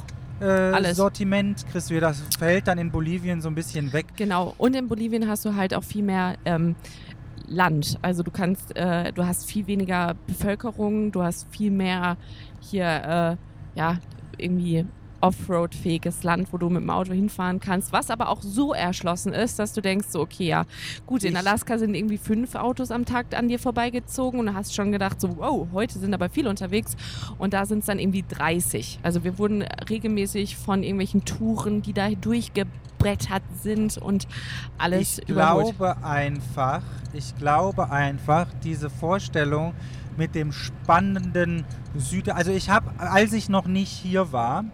[0.42, 0.98] äh, alles.
[0.98, 2.00] Sortiment kriegst du.
[2.00, 4.08] Das fällt dann in Bolivien so ein bisschen weg.
[4.16, 4.54] Genau.
[4.58, 6.76] Und in Bolivien hast du halt auch viel mehr ähm,
[7.48, 7.98] Land.
[8.02, 12.18] Also du kannst, äh, du hast viel weniger Bevölkerung, du hast viel mehr
[12.62, 13.38] hier,
[13.76, 13.98] äh, ja,
[14.38, 14.86] irgendwie
[15.24, 19.58] Offroad-fähiges Land, wo du mit dem Auto hinfahren kannst, was aber auch so erschlossen ist,
[19.58, 20.66] dass du denkst, so, okay, ja,
[21.06, 24.54] gut, in Ich- Alaska sind irgendwie fünf Autos am Tag an dir vorbeigezogen und du
[24.54, 26.96] hast schon gedacht, so, wow, heute sind aber viele unterwegs
[27.38, 29.00] und da sind es dann irgendwie 30.
[29.02, 34.28] Also wir wurden regelmäßig von irgendwelchen Touren, die da durchgebrettert sind und
[34.78, 35.78] alles ich überholt.
[35.78, 36.82] glaube einfach,
[37.14, 39.74] ich glaube einfach, diese Vorstellung
[40.18, 42.30] mit dem spannenden Süd...
[42.30, 44.66] Also ich habe, als ich noch nicht hier war,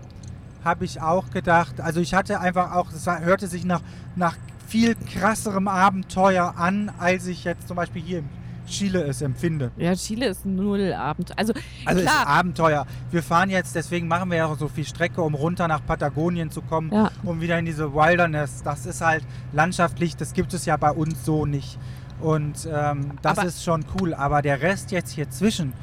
[0.63, 3.82] habe ich auch gedacht, also ich hatte einfach auch, es hörte sich nach,
[4.15, 4.36] nach
[4.67, 8.30] viel krasserem Abenteuer an, als ich jetzt zum Beispiel hier in
[8.67, 9.72] Chile es empfinde.
[9.78, 11.32] Ja, Chile ist null Abend.
[11.39, 11.54] Also,
[11.86, 12.86] Also es ist klar, Abenteuer.
[13.10, 16.52] Wir fahren jetzt, deswegen machen wir ja auch so viel Strecke, um runter nach Patagonien
[16.52, 17.10] zu kommen, Ja.
[17.24, 18.62] um wieder in diese Wilderness.
[18.62, 21.80] Das ist halt landschaftlich, das gibt es ja bei uns so nicht.
[22.22, 24.13] Und ähm, das Aber- ist schon cool.
[24.13, 25.74] Aber der Rest jetzt hier zwischen,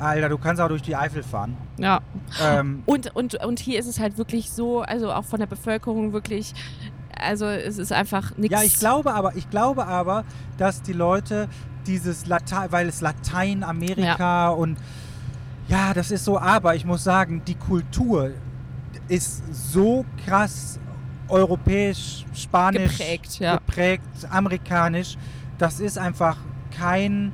[0.00, 1.56] Alter, du kannst auch durch die Eifel fahren.
[1.78, 2.00] ja.
[2.42, 6.12] Ähm, Und, und, und hier ist es halt wirklich so, also auch von der Bevölkerung
[6.12, 6.54] wirklich,
[7.16, 8.56] also es ist einfach nichts.
[8.56, 10.24] ja, ich glaube aber, ich glaube aber,
[10.58, 11.48] dass die Leute
[11.86, 14.78] dieses Latein, weil es Lateinamerika und
[15.68, 18.32] ja, das ist so, aber ich muss sagen, die Kultur
[19.08, 20.78] ist so krass
[21.28, 23.54] europäisch, spanisch Geprägt, ja.
[23.56, 25.16] geprägt, amerikanisch.
[25.58, 26.36] Das ist einfach
[26.76, 27.32] kein,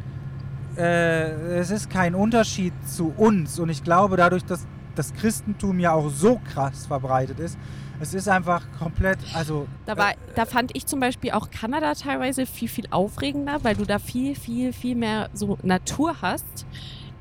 [0.77, 3.59] äh, es ist kein Unterschied zu uns.
[3.59, 7.59] Und ich glaube, dadurch, dass das Christentum ja auch so krass verbreitet ist,
[8.01, 12.45] es ist einfach komplett, also Da, war, da fand ich zum Beispiel auch Kanada teilweise
[12.45, 16.67] viel, viel aufregender, weil du da viel, viel, viel mehr so Natur hast,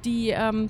[0.04, 0.70] die ähm,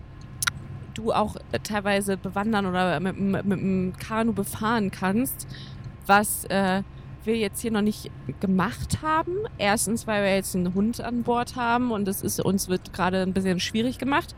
[0.94, 5.48] du auch äh, teilweise bewandern oder mit, dem- mit dem Kanu befahren kannst,
[6.06, 6.84] was äh,
[7.26, 9.32] wir jetzt hier noch nicht gemacht haben.
[9.58, 13.22] Erstens, weil wir jetzt einen Hund an Bord haben und es ist uns wird gerade
[13.22, 14.36] ein bisschen schwierig gemacht.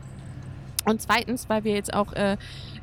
[0.84, 2.36] Und zweitens, weil wir jetzt auch äh,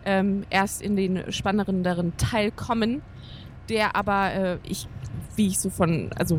[0.06, 3.02] ähm, erst in den spannenderen Teil kommen,
[3.70, 4.88] der aber äh, ich,
[5.36, 6.38] wie ich so von, also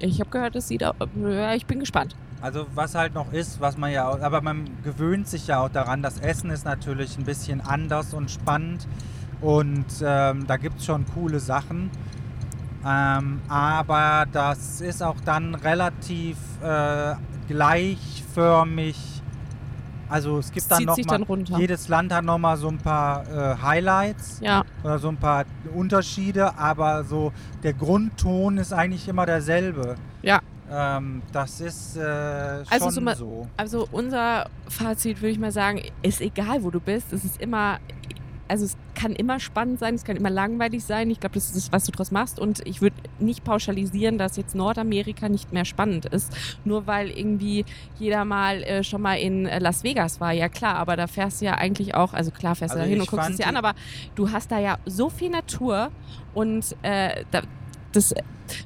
[0.00, 0.92] ich habe gehört, es sieht, au-
[1.22, 2.14] ja, ich bin gespannt.
[2.40, 5.70] Also was halt noch ist, was man ja, auch- aber man gewöhnt sich ja auch
[5.70, 6.02] daran.
[6.02, 8.86] Das Essen ist natürlich ein bisschen anders und spannend
[9.40, 11.90] und ähm, da gibt es schon coole Sachen.
[12.86, 17.14] Ähm, aber das ist auch dann relativ äh,
[17.48, 18.96] gleichförmig.
[20.10, 21.58] Also es gibt dann noch sich mal, dann runter.
[21.58, 25.44] jedes Land hat noch mal so ein paar äh, Highlights Ja, oder so ein paar
[25.74, 27.30] Unterschiede, aber so
[27.62, 29.96] der Grundton ist eigentlich immer derselbe.
[30.22, 30.40] ja.
[30.70, 32.00] Ähm, das ist äh,
[32.68, 33.46] Also schon so mal- so.
[33.56, 37.10] Also unser Fazit würde ich mal sagen, ist egal, wo du bist.
[37.14, 37.78] Es ist immer,
[38.48, 41.10] also es kann immer spannend sein, es kann immer langweilig sein.
[41.10, 42.38] Ich glaube, das ist das, was du draus machst.
[42.38, 46.34] Und ich würde nicht pauschalisieren, dass jetzt Nordamerika nicht mehr spannend ist,
[46.64, 47.64] nur weil irgendwie
[47.98, 50.32] jeder mal äh, schon mal in äh, Las Vegas war.
[50.32, 52.90] Ja klar, aber da fährst du ja eigentlich auch, also klar fährst du Also da
[52.90, 53.74] hin und guckst es dir an, aber
[54.14, 55.90] du hast da ja so viel Natur
[56.34, 57.42] und äh, da,
[57.98, 58.14] das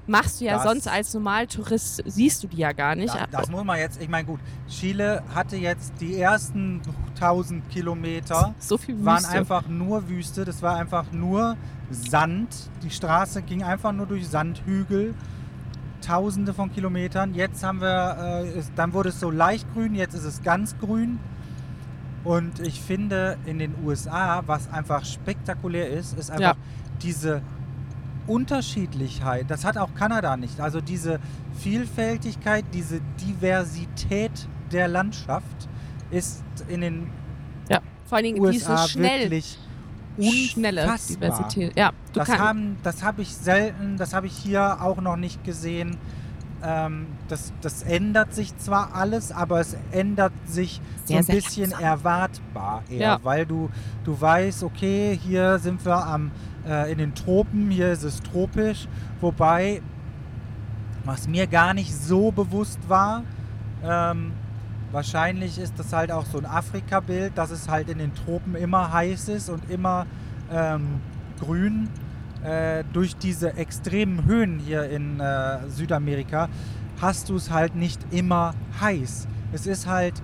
[0.06, 3.14] machst du ja Das- sonst als Normaltourist, siehst du die ja gar nicht.
[3.14, 6.80] Da, das muss man jetzt, ich meine gut, Chile hatte jetzt die ersten
[7.14, 9.30] 1000 Kilometer, so viel waren Wüste.
[9.38, 11.56] einfach nur Wüste, das war einfach nur
[11.90, 12.48] Sand.
[12.82, 15.14] Die Straße ging einfach nur durch Sandhügel,
[16.00, 17.34] tausende von Kilometern.
[17.34, 20.76] Jetzt haben wir, äh, ist, dann wurde es so leicht grün, jetzt ist es ganz
[20.78, 21.18] grün.
[22.24, 26.62] Und ich finde in den USA, was einfach spektakulär ist, ist einfach Ja.
[27.02, 27.42] diese
[28.32, 29.46] Unterschiedlichkeit.
[29.48, 30.60] Das hat auch Kanada nicht.
[30.60, 31.18] Also diese
[31.58, 34.32] Vielfältigkeit, diese Diversität
[34.72, 35.68] der Landschaft
[36.10, 37.10] ist in den
[38.06, 39.58] Vor allen Dingen USA diese schnell, wirklich
[40.50, 41.30] schnelle unfassbar.
[41.30, 41.78] Diversität.
[41.78, 45.96] Ja, Das, haben, das habe ich selten, das habe ich hier auch noch nicht gesehen.
[46.64, 51.70] ähm, das, das ändert sich zwar alles, aber es ändert sich Sehr, so ein bisschen
[51.70, 51.82] langsam.
[51.88, 53.18] erwartbar eher, Ja.
[53.22, 53.68] weil du,
[54.04, 56.30] du weißt, okay, hier sind wir am,
[56.64, 58.86] in den Tropen, hier ist es tropisch,
[59.20, 59.82] wobei,
[61.04, 63.24] was mir gar nicht so bewusst war,
[63.84, 64.32] ähm,
[64.92, 68.92] wahrscheinlich ist das halt auch so ein Afrika-Bild, dass es halt in den Tropen immer
[68.92, 70.06] heiß ist und immer
[70.52, 71.00] ähm,
[71.40, 71.88] grün.
[72.44, 76.48] Äh, durch diese extremen Höhen hier in äh, Südamerika
[77.00, 79.28] hast du es halt nicht immer heiß.
[79.52, 80.20] Es ist halt,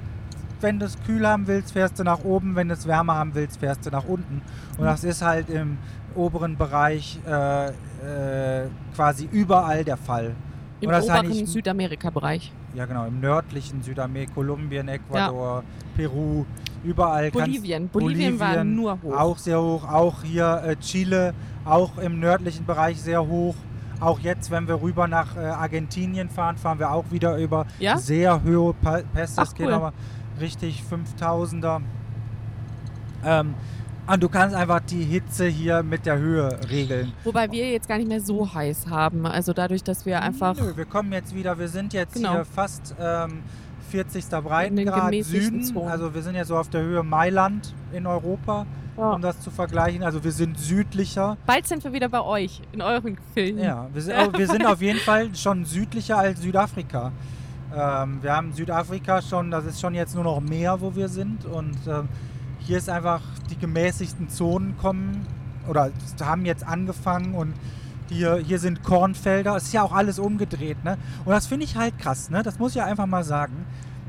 [0.61, 3.35] wenn du es kühl haben willst, fährst du nach oben, wenn du es wärmer haben
[3.35, 4.42] willst, fährst du nach unten.
[4.77, 5.79] Und das ist halt im
[6.18, 10.35] oberen Bereich äh, äh, quasi überall der Fall.
[10.81, 12.52] Im ist oberen Südamerika-Bereich.
[12.74, 15.64] Ja, genau, im nördlichen Südamerika, Kolumbien, Ecuador,
[15.96, 16.44] Peru,
[16.85, 17.88] überall kannst Bolivien.
[17.88, 19.16] Bolivien war Bolivien nur hoch.
[19.16, 23.57] auch sehr hoch, auch hier äh, Chile, auch im nördlichen Bereich sehr hoch.
[24.00, 27.96] Auch jetzt, wenn wir rüber nach äh, Argentinien fahren, fahren wir auch wieder über Ja?
[27.98, 29.40] sehr hohe Pässe.
[29.40, 29.72] Ach, Es geht cool.
[29.72, 29.92] aber
[30.40, 31.81] richtig 5000er.
[33.24, 33.54] Ähm,
[34.12, 37.12] und du kannst einfach die Hitze hier mit der Höhe regeln.
[37.25, 39.27] Wobei wir jetzt gar nicht mehr so heiß haben.
[39.27, 42.33] Also dadurch, dass wir einfach Nö, wir kommen jetzt wieder, wir sind jetzt Genau.
[42.33, 43.42] hier fast ähm,
[43.90, 44.25] 40.
[44.42, 45.62] Breitengrad Süden.
[45.62, 45.88] Zonen.
[45.88, 48.66] Also wir sind ja so auf der Höhe Mailand in Europa,
[48.97, 49.12] Ja.
[49.12, 50.03] um das zu vergleichen.
[50.03, 51.37] Also wir sind südlicher.
[51.47, 53.59] Bald sind wir wieder bei euch in euren Filmen.
[53.62, 57.12] Ja, wir sind, wir sind auf jeden Fall schon südlicher als Südafrika.
[57.75, 61.44] Ähm, wir haben Südafrika schon, das ist schon jetzt nur noch Meer, wo wir sind.
[61.44, 62.09] Und ähm,
[62.68, 65.26] hier ist einfach die gemäßigten Zonen kommen
[65.66, 67.54] oder haben jetzt angefangen und
[68.11, 69.57] hier, hier sind Kornfelder.
[69.57, 70.85] Es ist ja auch alles umgedreht.
[70.85, 70.98] Ne?
[71.24, 72.28] Und das finde ich halt krass.
[72.28, 72.42] Ne?
[72.42, 73.64] Das muss ich ja einfach mal sagen.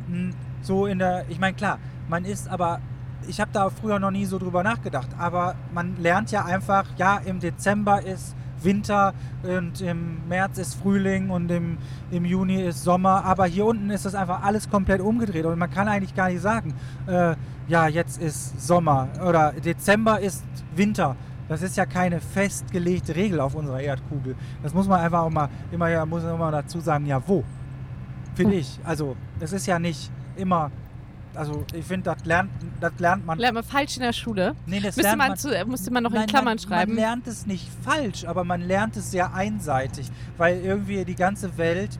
[0.08, 2.82] Hm, So in der, ich meine, klar, man ist aber,
[3.30, 7.16] ich habe da früher noch nie so drüber nachgedacht, aber man lernt ja einfach, ja,
[7.24, 11.78] im Dezember ist Winter und im März ist Frühling und im,
[12.12, 15.72] im Juni ist Sommer, aber hier unten ist das einfach alles komplett umgedreht und man
[15.72, 16.74] kann eigentlich gar nicht sagen,
[17.08, 17.36] äh,
[17.68, 20.44] ja, jetzt ist Sommer oder Dezember ist
[20.76, 21.16] Winter.
[21.48, 24.36] Das ist ja keine festgelegte Regel auf unserer Erdkugel.
[24.62, 27.44] Das muss man einfach auch mal immer, muss man immer dazu sagen, ja, wo?
[28.36, 28.60] Finde Hm.
[28.60, 28.80] ich.
[28.84, 30.70] Also, es ist ja nicht immer,
[31.40, 33.40] also ich finde, das lernt, das lernt man.
[33.40, 34.56] Lernt man falsch in der Schule.
[34.66, 36.60] Nee, das Müsste lernt man, man zu, äh, musste man noch Nein, in Klammern man,
[36.60, 36.92] schreiben.
[36.92, 41.58] Man lernt es nicht falsch, aber man lernt es sehr einseitig, weil irgendwie die ganze
[41.58, 41.98] Welt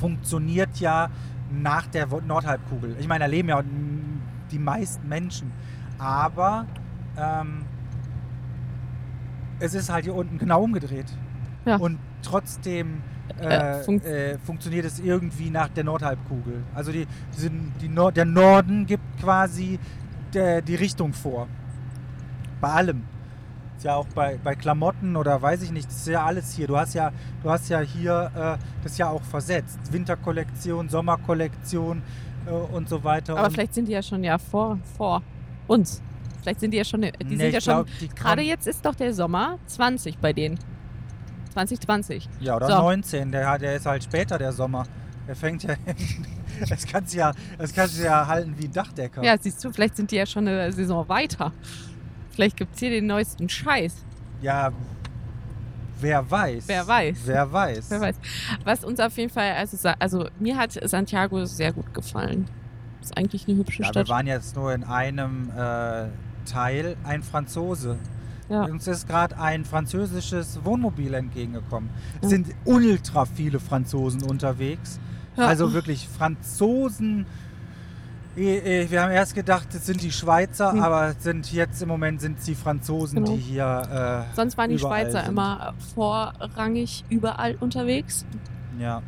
[0.00, 1.08] funktioniert ja
[1.52, 2.96] nach der Nordhalbkugel.
[2.98, 3.62] Ich meine, da leben ja
[4.50, 5.52] die meisten Menschen,
[5.98, 6.66] aber
[7.16, 7.64] ähm,
[9.60, 11.12] es ist halt hier unten genau umgedreht.
[11.64, 11.76] Ja.
[11.76, 13.02] Und trotzdem
[13.40, 16.62] Äh, äh, funkt- äh, funktioniert es irgendwie nach der Nordhalbkugel.
[16.74, 17.06] Also die,
[17.40, 19.78] die die Nord, der Norden gibt quasi
[20.34, 21.46] der, die Richtung vor.
[22.60, 23.02] Bei allem.
[23.76, 26.66] Ist ja auch bei, bei Klamotten oder weiß ich nicht, das ist ja alles hier.
[26.66, 27.12] Du hast ja,
[27.42, 29.78] du hast ja hier äh, das ja auch versetzt.
[29.90, 32.02] Winterkollektion, Sommerkollektion
[32.46, 33.38] äh, und so weiter.
[33.38, 35.22] Aber vielleicht sind die ja schon ja vor, vor
[35.66, 36.02] uns.
[36.42, 38.84] Vielleicht sind die ja schon, die Nee, sind ja schon, glaub, die gerade jetzt ist
[38.84, 40.58] doch der Sommer 20 bei denen.
[41.50, 42.28] 2020.
[42.40, 42.74] Ja, oder So.
[42.74, 44.84] 19, der, der ist halt später der Sommer.
[45.26, 45.74] Der fängt ja,
[46.68, 49.22] das kannst du ja, das kannst du ja halten wie ein Dachdecker.
[49.22, 51.52] Ja, siehst du, vielleicht sind die ja schon eine Saison weiter.
[52.30, 53.94] Vielleicht gibt es hier den neuesten Scheiß.
[54.42, 54.70] Ja,
[56.00, 56.64] wer weiß.
[56.66, 57.18] Wer weiß.
[57.26, 57.90] Wer weiß.
[57.90, 58.16] Wer weiß.
[58.64, 62.46] Was uns auf jeden Fall, also, also mir hat Santiago sehr gut gefallen.
[63.00, 64.08] Ist eigentlich eine hübsche Ja, wir Stadt.
[64.08, 66.06] waren jetzt nur in einem äh,
[66.44, 67.96] Teil ein Franzose.
[68.50, 68.64] Ja.
[68.64, 71.88] Uns ist gerade ein französisches Wohnmobil entgegengekommen.
[72.16, 72.28] Es Ja.
[72.30, 74.98] sind ultra viele Franzosen unterwegs.
[75.36, 75.46] Ja.
[75.46, 77.26] Also wirklich Franzosen.
[78.36, 80.82] Eh, eh, Wir haben erst gedacht, es sind die Schweizer, Hm.
[80.82, 83.36] aber sind jetzt im Moment sind es die Franzosen, Genau.
[83.36, 84.26] die hier.
[84.34, 85.30] Sonst waren die Schweizer sind.
[85.30, 88.24] immer vorrangig überall unterwegs.
[88.78, 89.02] Äh, ja.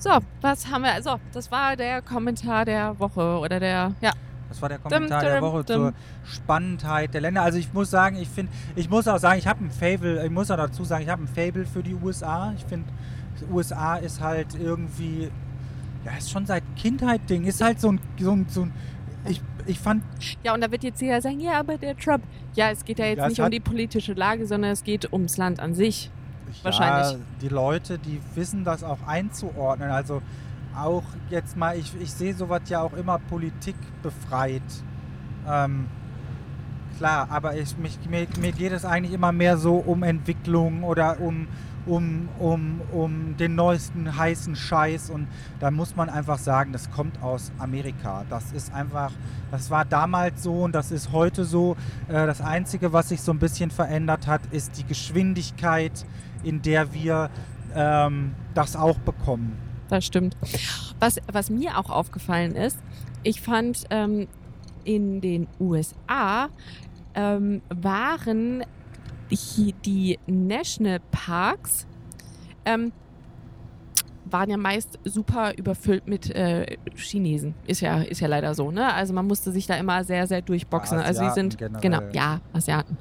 [0.00, 0.10] So,
[0.42, 0.92] was haben wir?
[0.92, 4.12] Also, das war der Kommentar der Woche oder der, ja,
[4.48, 5.76] Das war der Kommentar der dum, Woche dum.
[5.76, 5.92] zur
[6.24, 7.42] Spannendheit der Länder.
[7.42, 10.30] Also ich muss sagen, ich finde, ich muss auch sagen, ich habe ein Fable, ich
[10.30, 12.52] muss auch dazu sagen, ich habe ein Fable für die USA.
[12.56, 12.88] Ich finde,
[13.52, 15.30] USA ist halt irgendwie,
[16.04, 17.44] ja, ist schon seit Kindheit Ding.
[17.44, 18.72] Ist halt so ein, so ein, so ein
[19.26, 20.02] ich, ich fand,
[20.42, 22.22] Ja, und da wird jetzt jeder sagen, ja, aber der Trump.
[22.54, 25.36] Ja, es geht ja jetzt Ja, nicht um die politische Lage, sondern es geht ums
[25.36, 26.10] Land an sich.
[26.48, 27.18] ja, Wahrscheinlich.
[27.42, 29.90] die Leute, die wissen das auch einzuordnen.
[29.90, 30.22] Also
[30.82, 34.62] auch jetzt mal, ich, ich sehe sowas ja auch immer Politik befreit.
[35.48, 35.86] Ähm,
[36.96, 41.20] klar, aber ich, mich, mir, mir geht es eigentlich immer mehr so um Entwicklung oder
[41.20, 41.46] um,
[41.86, 45.28] um, um, um den neuesten heißen Scheiß und
[45.60, 48.24] da muss man einfach sagen, das kommt aus Amerika.
[48.28, 49.12] Das ist einfach,
[49.50, 51.76] das war damals so und das ist heute so.
[52.08, 56.04] Äh, Das Einzige, was sich so ein bisschen verändert hat, ist die Geschwindigkeit,
[56.42, 57.30] in der wir
[57.74, 59.67] ähm, das auch bekommen.
[59.88, 60.36] Das stimmt.
[61.00, 62.78] Was, was mir auch aufgefallen ist,
[63.22, 64.28] ich fand ähm,
[64.84, 66.48] in den USA
[67.14, 68.64] ähm, waren
[69.30, 71.86] die, die Nationalparks
[72.64, 72.92] ähm,
[74.32, 77.54] waren ja meist super überfüllt mit äh, Chinesen.
[77.66, 78.92] Ist ja, ist ja leider so, ne?
[78.92, 80.98] Also man musste sich da immer sehr, sehr durchboxen.
[80.98, 81.80] also sie sind generell.
[81.80, 82.96] genau, ja, Asiaten.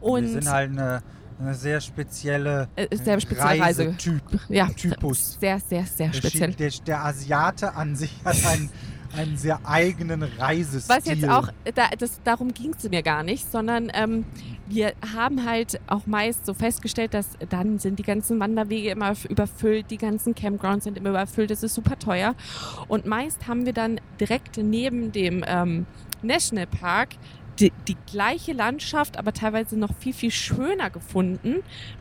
[0.00, 1.02] Und die sind halt eine,
[1.40, 3.86] eine sehr spezielle äh, sehr spezielle Reise.
[3.86, 4.22] Reisetyp.
[4.48, 5.38] ja, Typus.
[5.40, 6.52] sehr, sehr, sehr Der, speziell.
[6.52, 8.70] Der, der Asiate an sich hat einen,
[9.16, 10.96] einen sehr eigenen Reisestil.
[10.96, 14.24] Was jetzt auch, da, das, darum ging es mir gar nicht, sondern ähm,
[14.68, 19.90] wir haben halt auch meist so festgestellt, dass dann sind die ganzen Wanderwege immer überfüllt,
[19.90, 22.34] die ganzen Campgrounds sind immer überfüllt, das ist super teuer.
[22.86, 25.86] Und meist haben wir dann direkt neben dem ähm,
[26.22, 27.10] Nationalpark
[27.60, 31.56] die, die gleiche Landschaft, aber teilweise noch viel, viel schöner gefunden,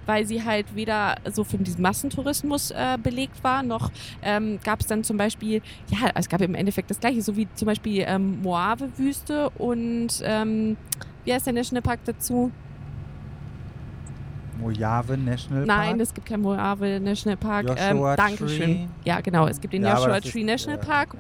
[0.06, 3.92] weil sie halt weder so von diesem Massentourismus äh, belegt war, noch
[4.22, 7.48] ähm, gab es dann zum Beispiel, ja, es gab im Endeffekt das gleiche, so wie
[7.56, 10.78] zum Beispiel ähm, Moave-Wüste und ähm,
[11.26, 12.52] wie heißt der Nationalpark dazu?
[14.60, 16.02] Mojave National Nein, Park.
[16.02, 17.70] es gibt keinen Moave Nationalpark.
[17.70, 18.60] Joshua ähm, Dankeschön.
[18.60, 18.88] Tree.
[19.06, 21.16] Ja, genau, es gibt den Ja, Joshua Tree äh, Nationalpark.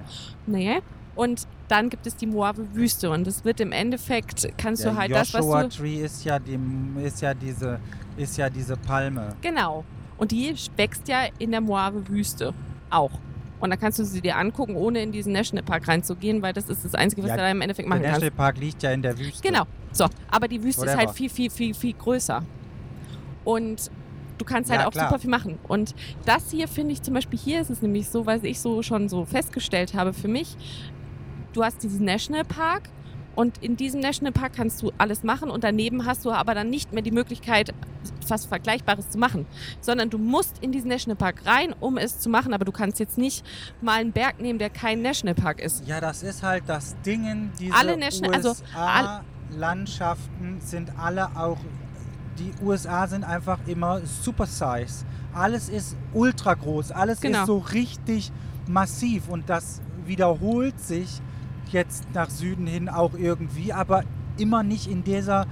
[0.45, 0.81] Nee.
[1.15, 5.11] Und dann gibt es die Moave-Wüste und es wird im Endeffekt, kannst Der du halt
[5.11, 5.81] das, Joshua was du...
[5.83, 6.59] Tree ist ja, die,
[7.03, 7.79] ist, ja diese,
[8.17, 9.35] ist ja diese Palme.
[9.41, 9.85] Genau.
[10.17, 12.53] Und die wächst ja in der Moave-Wüste
[12.89, 13.11] auch.
[13.61, 16.83] Und da kannst du sie dir angucken, ohne in diesen Nationalpark reinzugehen, weil das ist
[16.85, 18.21] das Einzige, was Ja, du da im Endeffekt Der machen kannst.
[18.21, 19.41] Nationalpark liegt ja in der Wüste.
[19.47, 19.63] Genau.
[19.91, 21.07] So, aber die Wüste ist Whatever.
[21.07, 22.41] halt viel, viel, viel, viel größer.
[23.43, 23.91] Und
[24.37, 25.09] du kannst halt Ja, auch klar.
[25.09, 25.59] super viel machen.
[25.67, 25.93] Und
[26.25, 29.09] das hier finde ich zum Beispiel, hier ist es nämlich so, was ich so schon
[29.09, 30.55] so festgestellt habe für mich.
[31.59, 32.83] Du hast diesen Nationalpark
[33.35, 36.93] und in diesem Nationalpark kannst du alles machen und daneben hast du aber dann nicht
[36.93, 37.73] mehr die Möglichkeit,
[38.29, 39.45] was Vergleichbares zu machen,
[39.81, 43.17] sondern du musst in diesen Nationalpark rein, um es zu machen, aber du kannst jetzt
[43.17, 43.45] nicht
[43.81, 45.85] mal einen Berg nehmen, der kein Nationalpark ist.
[45.85, 47.51] Ja, das ist halt das Ding.
[47.59, 51.57] Diese Alle National- also USA-Landschaften sind alle auch.
[52.37, 55.03] Die USA sind einfach immer super size.
[55.33, 56.93] Alles ist ultra groß.
[56.93, 57.39] Alles Genau.
[57.41, 58.31] ist so richtig
[58.65, 59.27] massiv.
[59.27, 61.19] Und das wiederholt sich
[61.71, 64.03] jetzt nach Süden hin auch irgendwie, aber
[64.37, 65.47] immer nicht in dieser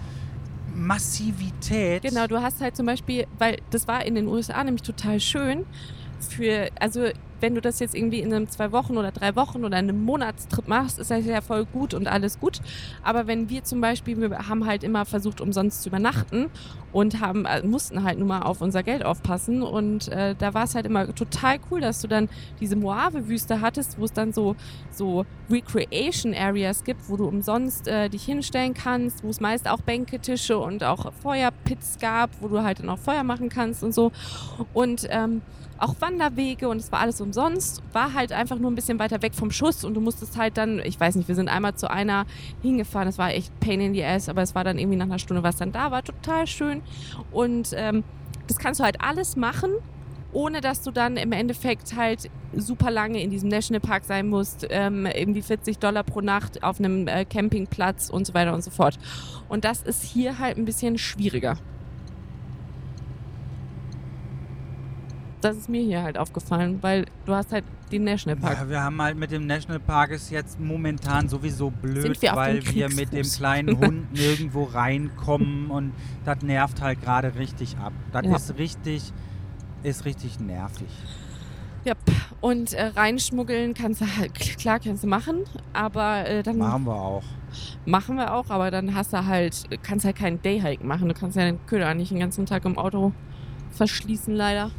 [0.75, 2.03] Massivität.
[2.03, 5.65] Genau, du hast halt zum Beispiel, weil das war in den USA nämlich total schön
[6.19, 7.09] für, also
[7.39, 10.67] wenn du das jetzt irgendwie in einem zwei Wochen oder drei Wochen oder einem Monatstrip
[10.67, 12.59] machst, ist das ja voll gut und alles gut.
[13.03, 16.47] Aber wenn wir zum Beispiel, wir haben halt immer versucht, umsonst zu übernachten
[16.91, 20.63] und haben, äh, mussten halt nur mal auf unser Geld aufpassen und äh, da war
[20.63, 22.29] es halt immer total cool, dass du dann
[22.59, 24.55] diese Moave-Wüste hattest, wo es dann so,
[24.91, 29.81] so Recreation Areas gibt, wo du umsonst äh, dich hinstellen kannst, wo es meist auch
[29.81, 33.93] Bänke, Tische und auch Feuerpits gab, wo du halt dann auch Feuer machen kannst und
[33.93, 34.11] so.
[34.73, 35.41] Und ähm,
[35.79, 39.33] auch Wanderwege und es war alles umsonst, war halt einfach nur ein bisschen weiter weg
[39.35, 42.25] vom Schuss und du musstest halt dann, ich weiß nicht, wir sind einmal zu einer
[42.61, 45.19] hingefahren, es war echt pain in the ass, aber es war dann irgendwie nach einer
[45.19, 46.81] Stunde, was dann da war, total schön
[47.31, 48.03] und ähm,
[48.47, 49.71] das kannst du halt alles machen,
[50.33, 55.05] ohne dass du dann im Endeffekt halt super lange in diesem Nationalpark sein musst, ähm,
[55.05, 58.97] irgendwie 40 Dollar pro Nacht auf einem äh, Campingplatz und so weiter und so fort.
[59.49, 61.57] Und das ist hier halt ein bisschen schwieriger.
[65.41, 68.57] Das ist mir hier halt aufgefallen, weil du hast halt den Nationalpark.
[68.57, 72.89] Ja, wir haben halt mit dem Nationalpark ist jetzt momentan sowieso blöd, wir weil wir
[72.89, 75.93] mit dem kleinen Hund nirgendwo reinkommen und
[76.25, 77.93] das nervt halt gerade richtig ab.
[78.11, 78.35] Das Ja.
[78.35, 79.13] ist richtig,
[79.83, 80.87] ist richtig nervig.
[81.85, 81.93] Ja,
[82.41, 86.95] und äh, reinschmuggeln kannst du halt, klar kannst du machen, aber äh, dann Machen wir
[86.95, 87.23] auch.
[87.85, 91.07] machen wir auch, aber dann hast du halt, kannst halt keinen Dayhike machen.
[91.07, 93.13] Du kannst ja den Köder nicht den ganzen Tag im Auto
[93.71, 94.71] verschließen, leider.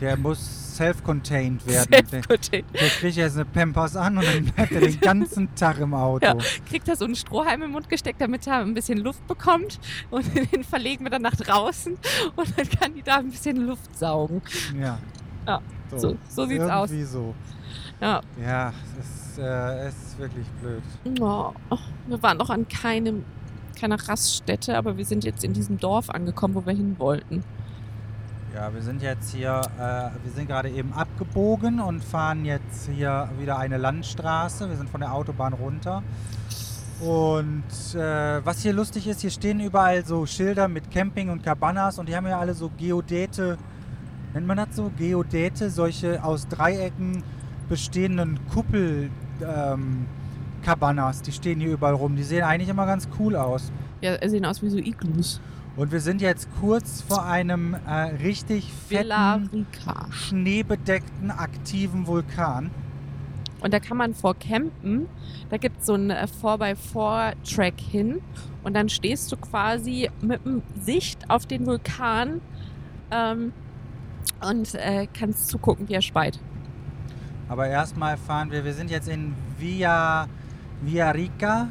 [0.00, 1.90] Der muss self-contained werden.
[1.90, 2.64] Der, Self-contained.
[2.74, 6.24] der kriegt jetzt eine Pampers an und dann bleibt er den ganzen Tag im Auto.
[6.24, 6.36] Ja.
[6.68, 9.78] Kriegt er so einen Strohhalm im Mund gesteckt, damit er ein bisschen Luft bekommt.
[10.10, 11.98] Und den verlegen wir dann nach draußen
[12.36, 14.40] und dann kann die da ein bisschen Luft saugen.
[14.80, 14.98] Ja.
[15.46, 15.60] Ja,
[15.96, 16.90] So, so sieht's aus.
[17.04, 17.34] So.
[18.00, 18.20] Ja.
[18.42, 20.82] Ja, es ist, äh, es ist wirklich blöd.
[21.20, 21.52] Oh,
[22.06, 23.24] wir waren noch an keinem,
[23.78, 27.44] keiner Raststätte, aber wir sind jetzt in diesem Dorf angekommen, wo wir hin wollten.
[28.52, 33.28] Ja, wir sind jetzt hier, äh, wir sind gerade eben abgebogen und fahren jetzt hier
[33.38, 34.68] wieder eine Landstraße.
[34.68, 36.02] Wir sind von der Autobahn runter.
[37.00, 37.62] Und
[37.94, 42.08] äh, was hier lustig ist, hier stehen überall so Schilder mit Camping und Cabanas und
[42.08, 43.56] die haben ja alle so Geodäte,
[44.34, 44.90] nennt man das so?
[44.98, 47.22] Geodäte, solche aus Dreiecken
[47.68, 49.10] bestehenden Kuppel
[49.42, 50.06] ähm,
[50.62, 52.16] Cabanas, die stehen hier überall rum.
[52.16, 53.70] Die sehen eigentlich immer ganz cool aus.
[54.00, 55.40] Ja, sehen aus wie so Iglus.
[55.80, 57.90] Und wir sind jetzt kurz vor einem äh,
[58.22, 59.66] richtig fetten,
[60.10, 62.70] schneebedeckten, aktiven Vulkan.
[63.62, 65.08] Und da kann man vor campen.
[65.48, 68.20] Da gibt es so einen äh, 4x4-Track hin.
[68.62, 72.42] Und dann stehst du quasi mit dem Sicht auf den Vulkan
[73.10, 73.54] ähm,
[74.46, 76.38] und äh, kannst zugucken, wie er speit.
[77.48, 80.28] Aber erstmal fahren wir, wir sind jetzt in Villa,
[80.82, 81.68] Villa Rica,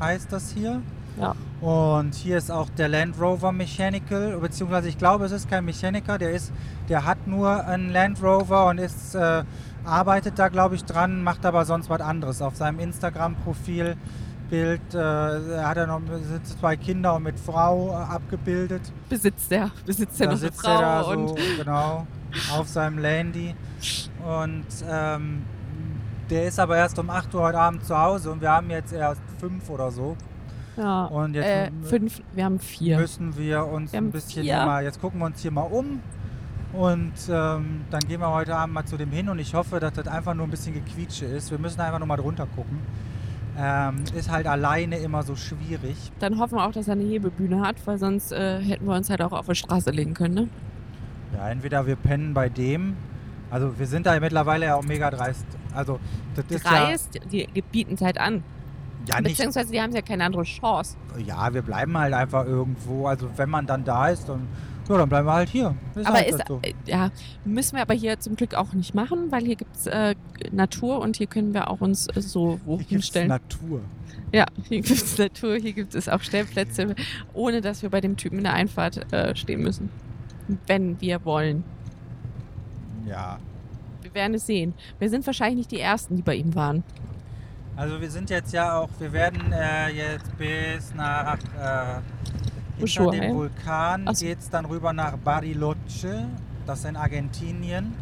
[0.00, 0.80] heißt das hier.
[1.20, 1.36] Ja.
[1.60, 6.16] Und hier ist auch der Land Rover Mechanical, beziehungsweise ich glaube, es ist kein Mechaniker,
[6.16, 6.52] der ist,
[6.88, 9.42] der hat nur einen Land Rover und ist, äh,
[9.84, 12.42] arbeitet da, glaube ich, dran, macht aber sonst was anderes.
[12.42, 13.96] Auf seinem Instagram-Profil
[14.48, 16.00] Bild äh, hat er noch
[16.60, 18.80] zwei Kinder und mit Frau äh, abgebildet.
[19.08, 22.06] Besitzt der, besitzt der da noch eine sitzt er da Frau so, und genau,
[22.52, 23.54] auf seinem Landy.
[24.24, 25.42] Und ähm,
[26.30, 28.92] der ist aber erst um 8 Uhr heute Abend zu Hause und wir haben jetzt
[28.92, 30.16] erst 5 oder so.
[30.78, 32.98] Ja, Und jetzt äh, fünf, wir haben vier.
[32.98, 34.64] müssen wir uns Wir ein bisschen vier.
[34.64, 36.00] mal, jetzt gucken wir uns hier mal um.
[36.72, 39.94] Und ähm, dann gehen wir heute Abend mal zu dem hin und ich hoffe, dass
[39.94, 41.50] das einfach nur ein bisschen Gequietsche ist.
[41.50, 42.78] Wir müssen einfach nur mal drunter gucken.
[43.58, 45.96] Ähm, ist halt alleine immer so schwierig.
[46.20, 49.10] Dann hoffen wir auch, dass er eine Hebebühne hat, weil sonst äh, hätten wir uns
[49.10, 50.34] halt auch auf die Straße legen können.
[50.34, 50.48] Ne?
[51.36, 52.96] Ja, entweder wir pennen bei dem.
[53.50, 55.46] Also wir sind da mittlerweile ja auch mega dreist.
[55.74, 55.98] Also
[56.36, 58.42] das ist Dreist, die, die bieten es halt an.
[59.08, 59.36] Ja, ja nicht.
[59.36, 60.96] Beziehungsweise die haben ja keine andere Chance.
[61.26, 63.06] Ja, wir bleiben halt einfach irgendwo.
[63.06, 64.46] Also wenn man dann da ist, dann,
[64.88, 65.74] ja, dann bleiben wir halt hier.
[65.94, 66.60] aber halt ist, halt so.
[66.62, 67.10] äh, ja,
[67.44, 70.14] müssen wir aber hier zum Glück auch nicht machen, weil hier gibt es äh,
[70.50, 73.28] Natur und hier können wir auch uns äh, so wo Hier gibt's hinstellen.
[73.28, 73.80] Natur.
[74.32, 76.94] Ja, hier gibt es Natur, hier gibt es auch Stellplätze,
[77.32, 79.90] ohne dass wir bei dem Typen in der Einfahrt äh, stehen müssen.
[80.66, 81.64] Wenn wir wollen.
[83.06, 83.38] Ja.
[84.02, 84.74] Wir werden es sehen.
[84.98, 86.82] Wir sind wahrscheinlich nicht die Ersten, die bei ihm waren.
[87.78, 92.00] Also wir sind jetzt ja auch, wir werden äh, jetzt bis nach äh,
[92.76, 94.26] hinter dem Vulkan Ach so.
[94.26, 96.26] geht es dann rüber nach Bariloche,
[96.66, 97.94] das ist in Argentinien,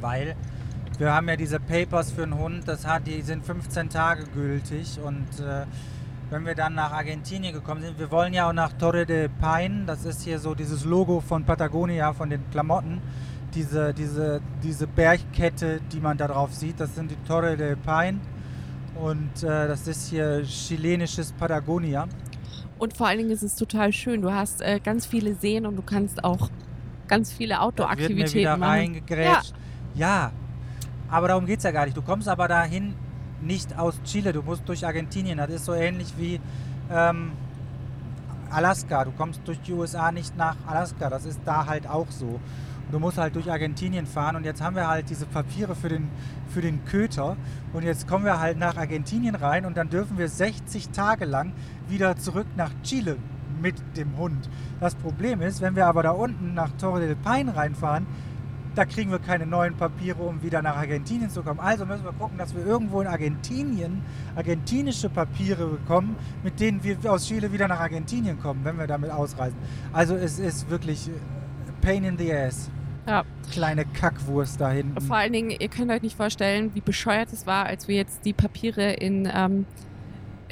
[0.00, 0.34] weil
[0.98, 4.98] wir haben ja diese Papers für einen Hund, das hat, die sind 15 Tage gültig
[5.00, 5.64] und äh,
[6.30, 9.84] wenn wir dann nach Argentinien gekommen sind, wir wollen ja auch nach Torre de Paine,
[9.86, 13.02] das ist hier so dieses Logo von Patagonia, von den Klamotten,
[13.54, 18.18] diese, diese, diese Bergkette, die man da drauf sieht, das sind die Torre de Paine
[18.94, 22.06] und äh, das ist hier chilenisches Patagonia.
[22.78, 24.22] Und vor allen Dingen ist es total schön.
[24.22, 26.50] Du hast äh, ganz viele Seen und du kannst auch
[27.06, 28.70] ganz viele Outdoor-Aktivitäten wieder machen.
[28.70, 29.54] reingegrätscht.
[29.94, 30.32] Ja.
[31.10, 31.96] aber darum geht es ja gar nicht.
[31.96, 32.94] Du kommst aber dahin
[33.42, 35.38] nicht aus Chile, du musst durch Argentinien.
[35.38, 36.40] Das ist so ähnlich wie
[36.90, 37.32] ähm,
[38.50, 39.04] Alaska.
[39.04, 41.10] Du kommst durch die USA nicht nach Alaska.
[41.10, 42.40] Das ist da halt auch so.
[42.92, 46.10] Du musst halt durch Argentinien fahren und jetzt haben wir halt diese Papiere für den,
[46.48, 47.38] für den Köter
[47.72, 51.54] und jetzt kommen wir halt nach Argentinien rein und dann dürfen wir 60 Tage lang
[51.88, 53.16] wieder zurück nach Chile
[53.62, 54.50] mit dem Hund.
[54.78, 58.06] Das Problem ist, wenn wir aber da unten nach Torre del Paine reinfahren,
[58.74, 61.60] da kriegen wir keine neuen Papiere, um wieder nach Argentinien zu kommen.
[61.60, 64.02] Also müssen wir gucken, dass wir irgendwo in Argentinien
[64.36, 69.10] argentinische Papiere bekommen, mit denen wir aus Chile wieder nach Argentinien kommen, wenn wir damit
[69.10, 69.56] ausreisen.
[69.94, 71.10] Also es ist wirklich
[71.80, 72.70] Pain in the ass.
[73.06, 73.24] Ja.
[73.50, 75.00] Kleine Kackwurst da hinten.
[75.00, 78.24] Vor allen Dingen, ihr könnt euch nicht vorstellen, wie bescheuert es war, als wir jetzt
[78.24, 79.66] die Papiere in ähm,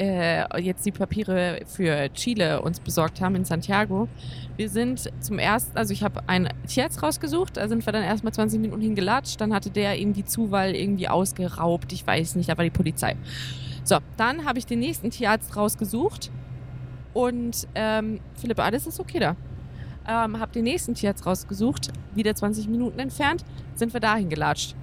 [0.00, 4.08] äh, jetzt die Papiere für Chile uns besorgt haben in Santiago.
[4.56, 8.32] Wir sind zum ersten, also ich habe einen Tierarzt rausgesucht, da sind wir dann erstmal
[8.32, 12.64] 20 Minuten hingelatscht, dann hatte der irgendwie Zuwahl irgendwie ausgeraubt, ich weiß nicht, da war
[12.64, 13.16] die Polizei.
[13.84, 16.30] So, dann habe ich den nächsten Tierarzt rausgesucht
[17.12, 19.36] und ähm, Philipp, alles ist okay da.
[20.10, 23.44] Ähm, habe den nächsten Tierarzt rausgesucht, wieder 20 Minuten entfernt,
[23.76, 24.74] sind wir dahin gelatscht.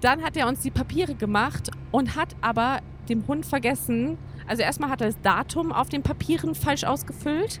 [0.00, 2.78] Dann hat er uns die Papiere gemacht und hat aber
[3.08, 7.60] dem Hund vergessen, also erstmal hat er das Datum auf den Papieren falsch ausgefüllt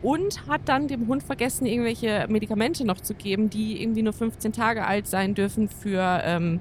[0.00, 4.52] und hat dann dem Hund vergessen, irgendwelche Medikamente noch zu geben, die irgendwie nur 15
[4.52, 6.60] Tage alt sein dürfen für, ähm,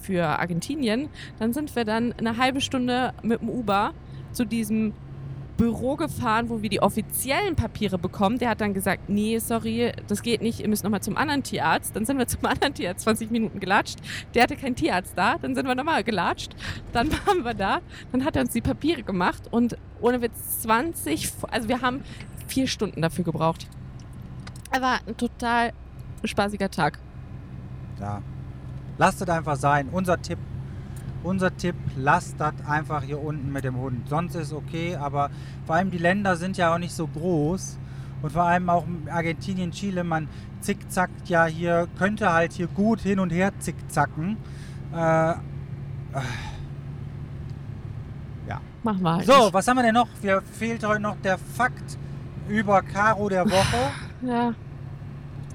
[0.00, 1.08] für Argentinien.
[1.40, 3.94] Dann sind wir dann eine halbe Stunde mit dem Uber
[4.30, 4.92] zu diesem
[5.56, 8.38] Büro gefahren, wo wir die offiziellen Papiere bekommen.
[8.38, 11.96] Der hat dann gesagt, nee, sorry, das geht nicht, ihr müsst nochmal zum anderen Tierarzt.
[11.96, 13.98] Dann sind wir zum anderen Tierarzt 20 Minuten gelatscht.
[14.34, 15.36] Der hatte keinen Tierarzt da.
[15.38, 16.54] Dann sind wir nochmal gelatscht.
[16.92, 17.80] Dann waren wir da.
[18.12, 22.02] Dann hat er uns die Papiere gemacht und ohne Witz 20, also wir haben
[22.46, 23.66] vier Stunden dafür gebraucht.
[24.70, 25.72] Er war ein total
[26.24, 26.98] spaßiger Tag.
[28.00, 28.22] Ja.
[28.98, 29.88] Lasst es einfach sein.
[29.90, 30.38] Unser Tipp,
[31.26, 34.08] unser Tipp, lasst das einfach hier unten mit dem Hund.
[34.08, 35.30] Sonst ist okay, aber
[35.66, 37.78] vor allem die Länder sind ja auch nicht so groß.
[38.22, 40.28] Und vor allem auch Argentinien, Chile, man
[40.60, 44.36] zickzackt ja hier, könnte halt hier gut hin und her zickzacken.
[44.94, 45.34] Äh,
[48.82, 49.54] machen wir halt So, nicht.
[49.54, 50.08] was haben wir denn noch?
[50.22, 51.98] Wir fehlt heute noch der Fakt
[52.48, 53.90] über Caro der Woche.
[54.22, 54.54] Ja.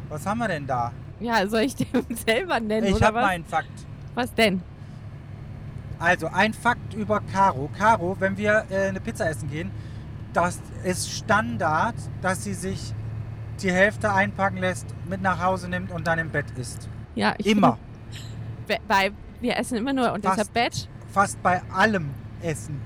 [0.07, 0.91] Was haben wir denn da?
[1.19, 3.71] ja, soll ich den selber nennen Ich habe meinen Fakt.
[4.13, 4.61] Was denn?
[6.01, 7.69] Also ein Fakt über Caro.
[7.77, 9.69] Caro, wenn wir äh, eine Pizza essen gehen,
[10.33, 12.93] das ist Standard, dass sie sich
[13.61, 16.89] die Hälfte einpacken lässt, mit nach Hause nimmt und dann im Bett isst.
[17.13, 17.77] Ja, ich Immer.
[18.65, 20.53] Finde, weil wir essen immer nur unter Fast.
[20.53, 20.89] Bett.
[21.11, 22.09] Fast bei allem
[22.41, 22.81] Essen.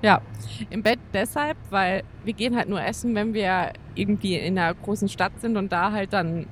[0.00, 0.22] Ja,
[0.70, 5.08] im Bett deshalb, weil wir gehen halt nur essen, wenn wir irgendwie in einer großen
[5.08, 6.46] Stadt sind und da halt dann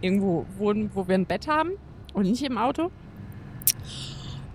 [0.00, 1.70] irgendwo wohnen, wo wir ein Bett haben
[2.14, 2.90] und nicht im Auto.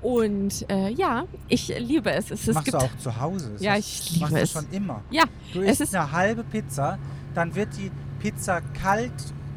[0.01, 2.29] Und äh, ja, ich liebe es.
[2.31, 3.51] es, es Machst gibt, du auch zu Hause?
[3.55, 4.51] Ist Ja, das- ich liebe machst du es.
[4.51, 5.01] schon immer.
[5.09, 5.23] Ja,
[5.53, 6.97] Du es isst ist- eine halbe Pizza,
[7.33, 9.11] dann wird die Pizza kalt,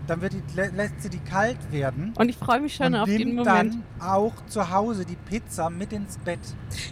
[0.07, 2.13] dann wird die, lä- lässt sie die kalt werden.
[2.19, 3.47] Und ich freue mich schon auf den Moment.
[3.47, 6.41] dann auch zu Hause die Pizza mit ins Bett.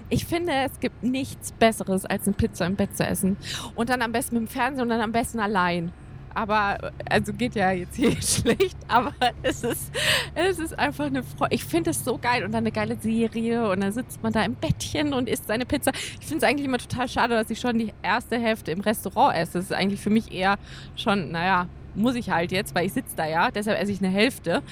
[0.09, 3.37] Ich finde, es gibt nichts Besseres, als eine Pizza im Bett zu essen.
[3.75, 5.91] Und dann am besten mit dem Fernsehen und dann am besten allein.
[6.39, 9.13] Aber, also geht ja jetzt hier schlecht, aber
[9.43, 9.91] es ist,
[10.37, 11.53] es ist einfach eine Freude.
[11.53, 14.45] Ich finde es so geil und dann eine geile Serie und dann sitzt man da
[14.45, 15.91] im Bettchen und isst seine Pizza.
[16.21, 19.37] Ich finde es eigentlich immer total schade, dass ich schon die erste Hälfte im Restaurant
[19.37, 19.55] esse.
[19.55, 20.59] Das ist eigentlich für mich eher
[20.95, 21.67] schon, naja,
[21.97, 24.63] muss ich halt jetzt, weil ich sitze da ja, deshalb esse ich eine Hälfte.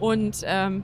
[0.00, 0.82] Und ähm,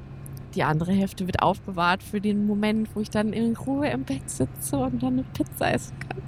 [0.54, 4.30] die andere Hälfte wird aufbewahrt für den Moment, wo ich dann in Ruhe im Bett
[4.30, 6.22] sitze und dann eine Pizza essen kann.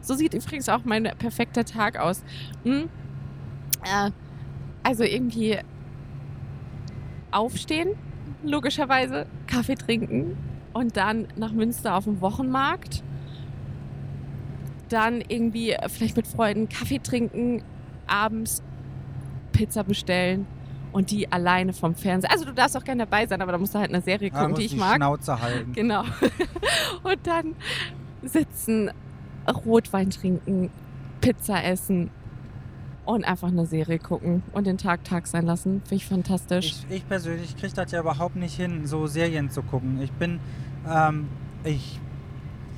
[0.00, 2.24] So sieht übrigens auch mein perfekter Tag aus.
[2.64, 2.88] Hm?
[3.84, 4.10] Äh,
[4.82, 5.58] also irgendwie
[7.30, 7.90] aufstehen,
[8.42, 10.36] logischerweise, Kaffee trinken
[10.72, 13.02] und dann nach Münster auf dem Wochenmarkt.
[14.88, 17.62] Dann irgendwie vielleicht mit Freunden Kaffee trinken,
[18.06, 18.62] abends
[19.52, 20.46] Pizza bestellen
[20.92, 22.32] und die alleine vom Fernseher.
[22.32, 24.50] Also du darfst auch gerne dabei sein, aber da musst du halt eine Serie gucken,
[24.50, 24.96] muss die ich die mag.
[24.96, 25.72] Schnauze halten.
[25.72, 26.02] Genau.
[27.02, 27.54] Und dann
[28.22, 28.90] sitzen,
[29.64, 30.70] Rotwein trinken,
[31.20, 32.10] Pizza essen
[33.14, 35.82] und einfach eine Serie gucken und den Tag Tag sein lassen.
[35.82, 36.84] Finde ich fantastisch.
[36.88, 40.00] Ich, ich persönlich kriege das ja überhaupt nicht hin, so Serien zu gucken.
[40.02, 40.40] Ich bin,
[40.88, 41.28] ähm,
[41.64, 42.00] ich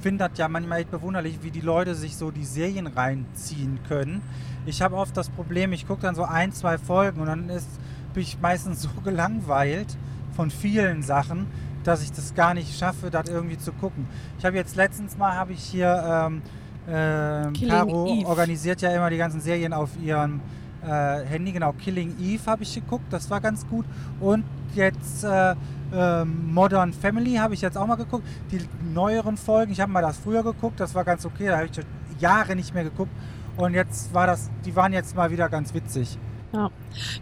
[0.01, 4.23] finde das ja manchmal echt bewunderlich, wie die Leute sich so die Serien reinziehen können.
[4.67, 7.69] Ich habe oft das Problem, ich gucke dann so ein, zwei Folgen und dann ist,
[8.15, 9.97] bin ich meistens so gelangweilt
[10.35, 11.47] von vielen Sachen,
[11.85, 14.07] dass ich das gar nicht schaffe, das irgendwie zu gucken.
[14.39, 16.43] Ich habe jetzt letztens mal, habe ich hier, ähm,
[16.89, 18.27] ähm, Caro Eve.
[18.27, 20.41] organisiert ja immer die ganzen Serien auf ihrem
[20.85, 23.85] äh, Handy, genau, Killing Eve habe ich geguckt, das war ganz gut.
[24.21, 25.55] Und jetzt äh,
[25.95, 28.27] ähm, Modern Family habe ich jetzt auch mal geguckt.
[28.51, 28.61] Die
[28.93, 31.75] neueren Folgen, ich habe mal das früher geguckt, das war ganz okay, da habe ich
[31.75, 31.85] schon
[32.19, 33.13] Jahre nicht mehr geguckt.
[33.57, 36.19] Und jetzt war das, die waren jetzt mal wieder ganz witzig.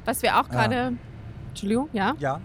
[0.05, 0.93] Was wir auch gerade,
[1.49, 2.41] Entschuldigung, ja, Ja,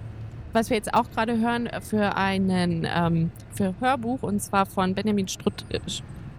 [0.53, 5.28] was wir jetzt auch gerade hören für einen ähm, für Hörbuch und zwar von Benjamin
[5.28, 5.80] Strutt, äh,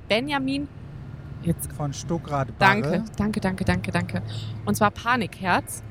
[0.08, 0.68] Benjamin,
[1.42, 4.22] jetzt von Stuckrad danke, danke, danke, danke, danke.
[4.64, 5.82] Und zwar Panikherz,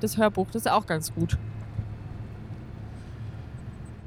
[0.00, 1.38] das Hörbuch, das ist auch ganz gut.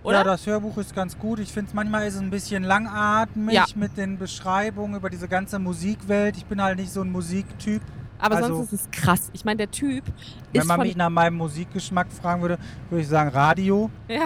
[0.03, 0.17] Oder?
[0.17, 1.39] Ja, das Hörbuch ist ganz gut.
[1.39, 3.65] Ich finde es manchmal ist es ein bisschen langatmig Ja.
[3.75, 6.35] mit den Beschreibungen über diese ganze Musikwelt.
[6.35, 7.81] Ich bin halt nicht so ein Musiktyp.
[8.19, 9.29] Aber also- sonst ist es krass.
[9.33, 10.03] Ich meine, der Typ
[10.51, 12.57] Wenn ist man von mich nach meinem Musikgeschmack fragen würde,
[12.89, 13.89] würde ich sagen Radio.
[14.09, 14.25] Ja.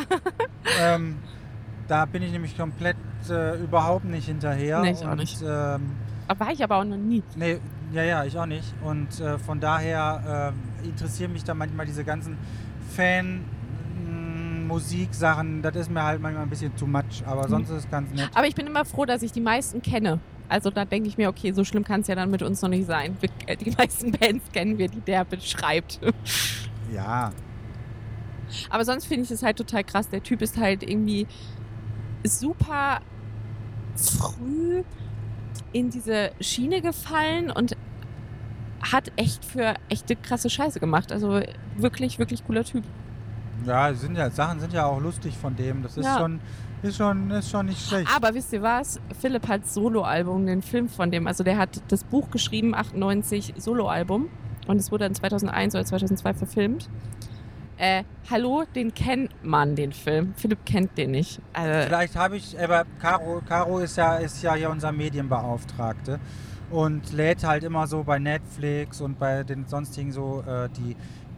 [0.81, 1.17] ähm,
[1.88, 2.97] da bin ich nämlich komplett
[3.29, 4.81] äh, überhaupt nicht hinterher.
[4.81, 5.41] Nee, ich auch und, nicht.
[5.41, 5.91] Ähm,
[6.38, 7.23] war ich aber auch noch nie.
[7.35, 7.59] nee,
[7.93, 8.73] ja, ja, ich auch nicht.
[8.83, 12.38] Und äh, von daher ähm, interessieren mich da manchmal diese ganzen
[12.95, 13.43] Fan.
[14.05, 17.49] mm, Musiksachen, das ist mir halt manchmal ein bisschen too much, aber Mhm.
[17.51, 18.29] sonst ist es ganz nett.
[18.33, 20.19] Aber ich bin immer froh, dass ich die meisten kenne.
[20.49, 22.69] Also da denke ich mir, okay, so schlimm kann es ja dann mit uns noch
[22.69, 23.15] nicht sein.
[23.21, 25.99] Wir, äh, die meisten Bands kennen wir, die der beschreibt.
[26.93, 27.31] Ja,
[28.69, 30.09] Aber sonst finde ich es halt total krass.
[30.09, 31.27] Der Typ ist halt irgendwie
[32.28, 32.99] super
[33.95, 34.84] früh
[35.73, 37.75] in diese Schiene gefallen und
[38.91, 41.11] hat echt für echte krasse Scheiße gemacht.
[41.11, 41.41] Also
[41.78, 42.84] wirklich, wirklich cooler Typ.
[43.65, 45.82] ja, sind ja Sachen sind ja auch lustig von dem.
[45.84, 46.19] Das ist Ja.
[46.19, 46.39] schon,
[46.84, 48.07] ist schon, ist schon nicht schlecht.
[48.15, 48.99] Aber wisst ihr was?
[49.19, 51.25] Philipp hat Soloalbum, den Film von dem.
[51.28, 54.30] Also der hat das Buch geschrieben, 98 Soloalbum.
[54.67, 56.89] Und es wurde dann 2001 oder 2002 verfilmt.
[57.78, 60.34] Äh, hallo, den kennt man, den Film.
[60.36, 61.39] Philipp kennt den nicht.
[61.53, 66.19] Also, Vielleicht habe ich, aber Caro, Caro ist ja, ist ja hier unser Medienbeauftragte
[66.71, 70.95] und lädt halt immer so bei Netflix und bei den sonstigen so äh, die,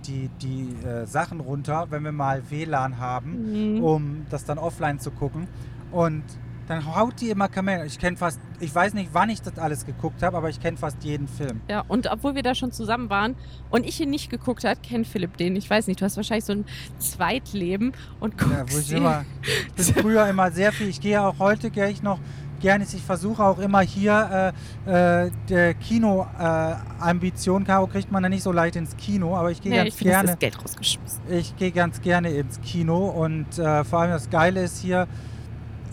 [0.07, 3.83] die, die äh, Sachen runter, wenn wir mal WLAN haben, mhm.
[3.83, 5.47] um das dann offline zu gucken.
[5.91, 6.23] Und
[6.69, 7.87] dann haut die immer Kamellen.
[7.87, 10.77] Ich kenne fast, ich weiß nicht, wann ich das alles geguckt habe, aber ich kenne
[10.77, 11.61] fast jeden Film.
[11.67, 13.35] Ja, und obwohl wir da schon zusammen waren
[13.71, 15.55] und ich ihn nicht geguckt hat, kennt Philipp den.
[15.55, 16.65] Ich weiß nicht, du hast wahrscheinlich so ein
[16.99, 19.25] Zweitleben und guckst Ja, wo ich immer,
[19.75, 22.19] bin früher immer sehr viel, ich gehe auch heute, gehe ich noch
[22.59, 22.93] gerne ist.
[22.93, 24.53] Ich versuche auch immer hier
[24.85, 27.63] äh, äh, der Kino-Ambition.
[27.63, 29.95] Caro kriegt man ja nicht so leicht ins Kino, aber ich gehe Nee, ganz ich
[29.95, 30.27] finde, gerne.
[30.31, 31.21] das Geld rausgeschmissen.
[31.29, 35.07] Ich gehe ganz gerne ins Kino und äh, vor allem das Geile ist hier,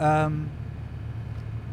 [0.01, 0.49] ähm,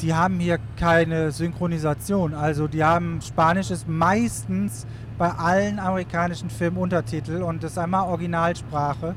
[0.03, 2.33] die haben hier keine Synchronisation.
[2.33, 4.85] Also die haben Spanisch ist meistens
[5.17, 9.15] bei allen amerikanischen Filmen Untertitel und das ist einmal Originalsprache.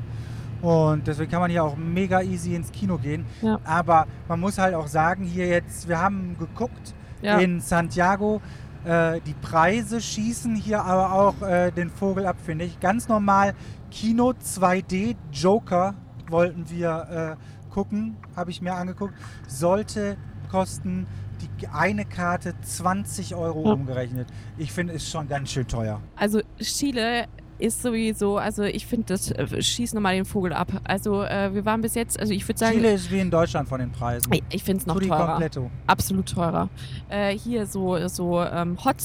[0.61, 3.25] Und deswegen kann man hier auch mega easy ins Kino gehen.
[3.41, 3.59] Ja.
[3.65, 7.37] Aber man muss halt auch sagen, hier jetzt, wir haben geguckt Ja.
[7.37, 8.41] in Santiago.
[8.85, 12.79] Äh, die Preise schießen hier aber auch äh, den Vogel ab, finde ich.
[12.79, 13.53] Ganz normal
[13.91, 15.95] Kino 2D Joker
[16.29, 19.13] wollten wir äh, gucken, habe ich mir angeguckt.
[19.47, 20.15] Sollte
[20.49, 21.07] kosten
[21.61, 23.73] die eine Karte 20 Euro Ja.
[23.73, 24.27] umgerechnet.
[24.57, 26.01] Ich finde, ist schon ganz schön teuer.
[26.15, 27.25] Also Chile
[27.59, 30.71] ist sowieso, also ich finde, das äh, schießt nochmal den Vogel ab.
[30.83, 33.67] Also äh, wir waren bis jetzt, also ich würde sagen, Chile ist wie in Deutschland
[33.67, 34.31] von den Preisen.
[34.31, 35.27] ich, ich finde es noch teurer.
[35.27, 35.71] completo.
[35.87, 36.69] Absolut teurer.
[37.09, 38.97] Äh, hier so, so ähm, Hot,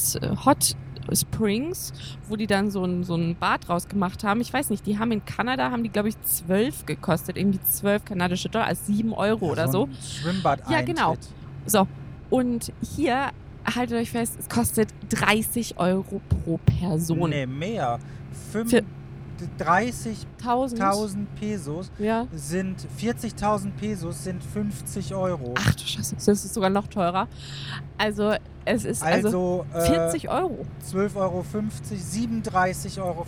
[0.44, 0.74] Hot
[1.14, 1.92] Springs,
[2.28, 4.40] wo die dann so ein, so ein Bad draus gemacht haben.
[4.40, 7.36] Ich weiß nicht, die haben in Kanada, haben die glaube ich 12 gekostet.
[7.36, 9.84] Irgendwie 12 kanadische Dollar, also 7 Euro oder so.
[9.86, 11.16] ein Schwimmbad Ja, genau.
[11.66, 11.86] So,
[12.30, 13.30] und hier,
[13.64, 17.30] haltet euch fest, es kostet 30 Euro pro Person.
[17.30, 17.98] Nee, mehr.
[18.50, 18.82] Fünf- Für-
[19.58, 20.26] 30.000
[20.78, 21.34] 1000?
[21.34, 22.26] Pesos Ja.
[22.32, 25.54] sind 40.000 Pesos sind 50 Euro.
[25.58, 27.28] Ach du Scheiße, das ist sogar noch teurer.
[27.98, 30.66] Also, es ist also, also, 40 Euro.
[30.80, 33.26] äh, 12,50 Euro, 37,50 Euro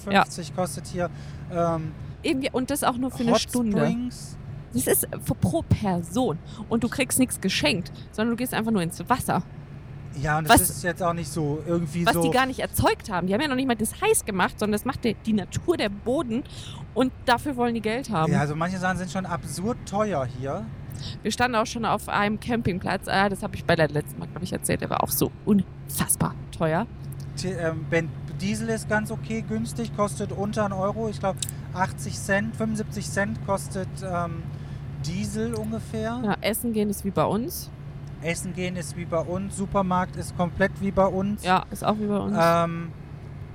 [0.56, 1.10] kostet hier
[1.52, 1.92] ähm,
[2.22, 3.78] Irgendwie, und das auch nur für eine Hot Stunde.
[3.78, 4.36] Springs.
[4.72, 5.06] Das ist
[5.40, 6.38] pro Person.
[6.68, 9.42] Und du kriegst nichts geschenkt, sondern du gehst einfach nur ins Wasser.
[10.20, 12.22] Ja, und das Was- ist jetzt auch nicht so irgendwie Was so.
[12.22, 13.26] die gar nicht erzeugt haben.
[13.26, 15.76] Die haben ja noch nicht mal das heiß gemacht, sondern das macht die, die Natur,
[15.76, 16.44] der Boden.
[16.94, 18.32] Und dafür wollen die Geld haben.
[18.32, 20.64] ja, also manche Sachen sind schon absurd teuer hier.
[21.22, 23.08] Wir standen auch schon auf einem Campingplatz.
[23.08, 24.80] Ah, das habe ich bei der letzten Mal, glaube ich, erzählt.
[24.80, 26.86] Der war auch so unfassbar teuer.
[27.36, 28.08] T ähm, ben
[28.40, 31.08] Diesel ist ganz okay günstig, kostet unter einen Euro.
[31.08, 31.38] Ich glaube
[31.74, 34.42] 80 Cent, 75 Cent kostet ähm,
[35.04, 36.20] Diesel ungefähr.
[36.24, 37.70] Ja, Essen gehen ist wie bei uns.
[38.24, 39.56] Essen gehen ist wie bei uns.
[39.56, 41.44] Supermarkt ist komplett wie bei uns.
[41.44, 42.36] Ja, ist auch wie bei uns.
[42.40, 42.90] Ähm,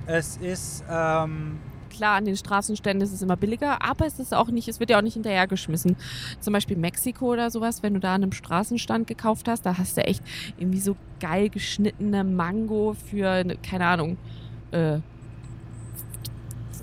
[0.06, 1.58] es ist ähm,
[1.90, 4.90] Klar, an den Straßenständen ist es immer billiger, aber es ist auch nicht, es wird
[4.90, 5.96] ja auch nicht hinterhergeschmissen.
[6.40, 9.96] Zum Beispiel Mexiko oder sowas, wenn du da an einem Straßenstand gekauft hast, da hast
[9.96, 10.22] du echt
[10.56, 14.16] irgendwie so geil geschnittene Mango für, ne- keine Ahnung,
[14.70, 15.00] äh,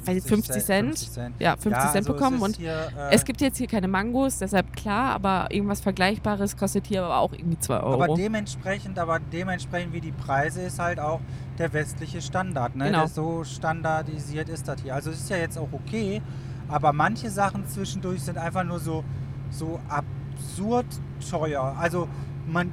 [0.07, 0.87] weiß ich, 50 Cent.
[0.89, 1.35] 50 Cent.
[1.39, 4.39] Ja, 50 Ja, Cent also bekommen und hier, äh, es gibt jetzt hier keine Mangos,
[4.39, 8.03] deshalb klar, aber irgendwas Vergleichbares kostet hier aber auch irgendwie 2 Euro.
[8.03, 11.19] Aber dementsprechend, aber dementsprechend wie die Preise ist halt auch
[11.57, 12.75] der westliche Standard.
[12.75, 12.85] Ne?
[12.85, 12.99] Genau.
[12.99, 14.95] Der so standardisiert ist das hier.
[14.95, 16.21] Also es ist ja jetzt auch okay,
[16.67, 19.03] aber manche Sachen zwischendurch sind einfach nur so,
[19.49, 20.85] so absurd
[21.29, 21.75] teuer.
[21.79, 22.07] Also
[22.47, 22.71] man,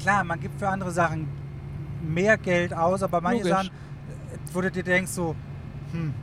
[0.00, 1.28] klar, man gibt für andere Sachen
[2.02, 3.56] mehr Geld aus, aber manche Logisch.
[3.56, 5.34] Sachen, äh, wo du dir denkst so,
[5.92, 6.14] hm,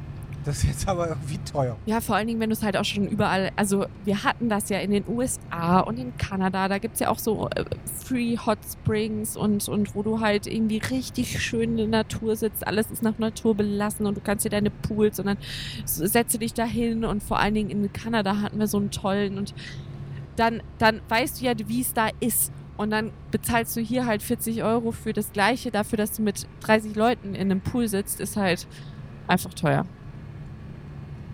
[0.45, 1.75] das ist jetzt aber irgendwie teuer.
[1.85, 4.69] Ja, vor allen Dingen, wenn du es halt auch schon überall, also wir hatten das
[4.69, 7.65] ja in den USA und in Kanada, da gibt es ja auch so äh,
[8.03, 12.65] Free Hot Springs und, und wo du halt irgendwie richtig schön in der Natur sitzt,
[12.67, 15.37] alles ist nach Natur belassen und du kannst dir deine Pools und dann
[15.85, 19.37] setze dich da hin und vor allen Dingen in Kanada hatten wir so einen tollen
[19.39, 19.55] und
[20.35, 22.51] dann, dann weißt du ja, wie es da ist.
[22.77, 26.45] Und dann bezahlst du hier halt 40 Euro für das Gleiche, dafür, dass du mit
[26.59, 28.67] 30 Leuten in einem Pool sitzt, ist halt
[29.27, 29.85] einfach teuer.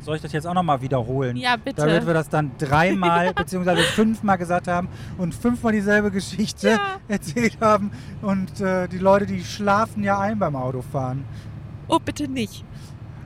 [0.02, 1.38] Soll ich das jetzt auch nochmal wiederholen?
[1.38, 1.86] Ja, bitte.
[1.86, 6.80] Damit wir das dann dreimal beziehungsweise fünfmal gesagt haben und fünfmal dieselbe Geschichte Ja.
[7.08, 7.92] erzählt haben.
[8.22, 11.24] Und äh, die Leute, die schlafen ja ein beim Autofahren.
[11.88, 12.66] Oh, bitte nicht.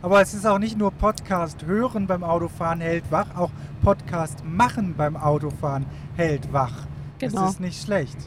[0.01, 3.49] Aber es ist auch nicht nur Podcast hören beim Autofahren hält wach, auch
[3.81, 6.73] Podcast machen beim Autofahren hält wach.
[7.19, 7.41] Genau.
[7.41, 8.17] Das ist nicht schlecht.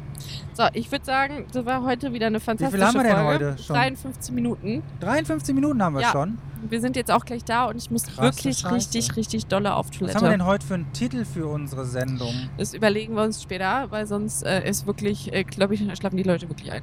[0.55, 3.47] So, ich würde sagen, das war heute wieder eine fantastische haben wir denn Folge.
[3.51, 3.77] heute schon?
[3.77, 4.83] 53 Minuten.
[5.01, 6.11] 53 Minuten haben wir Ja.
[6.13, 6.39] schon.
[6.69, 8.75] Wir sind jetzt auch gleich da und ich muss Krasse wirklich Scheiße.
[8.75, 10.17] richtig, richtig dolle auf Was Toilette.
[10.17, 12.33] haben wir denn heute für einen Titel für unsere Sendung?
[12.57, 16.23] Das überlegen wir uns später, weil sonst äh, ist wirklich, äh, glaube ich, schlafen die
[16.25, 16.83] Leute wirklich ein.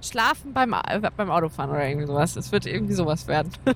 [0.00, 2.36] Schlafen beim, äh, beim Autofahren oder irgendwie sowas.
[2.36, 3.50] Es wird irgendwie sowas werden.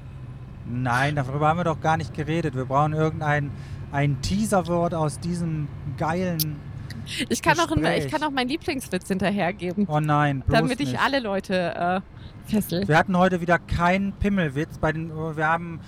[0.66, 2.54] Nein, darüber haben wir doch gar nicht geredet.
[2.54, 3.50] Wir brauchen irgendein
[3.92, 5.68] ein Teaserwort aus diesem
[5.98, 6.56] geilen.
[7.28, 11.00] Ich kann, auch, ich kann auch meinen Lieblingswitz hinterhergeben, Oh nein, bloß damit ich nicht.
[11.00, 12.86] alle Leute äh, fessel.
[12.86, 14.78] Wir hatten heute wieder keinen Pimmelwitz.
[14.78, 15.80] Bei den, wir haben,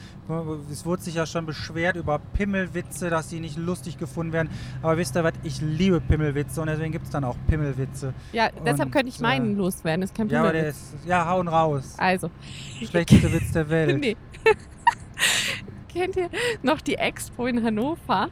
[0.71, 4.49] es wurde sich ja schon beschwert über Pimmelwitze, dass die nicht lustig gefunden werden.
[4.83, 5.35] Aber wisst ihr was?
[5.45, 8.13] Ich liebe Pimmelwitze und deswegen gibt es dann auch Pimmelwitze.
[8.33, 10.01] Ja, deshalb Und, könnte ich meinen äh, loswerden.
[10.01, 11.95] Das ist kein Ja, aber der ist, ja, hauen raus.
[11.97, 12.29] Also,
[12.85, 14.01] Schlechteste Witz der Welt.
[14.01, 14.17] nee.
[15.95, 16.29] Kennt ihr
[16.63, 18.29] noch die Expo in Hannover?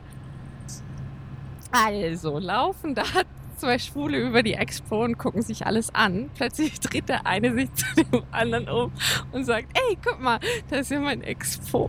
[1.70, 3.04] Also, laufen da
[3.56, 6.28] zwei Schwule über die Expo und gucken sich alles an.
[6.34, 8.92] Plötzlich dreht der eine sich zu dem anderen um
[9.30, 11.88] und sagt, ey, guck mal, da ist ja mein Expo.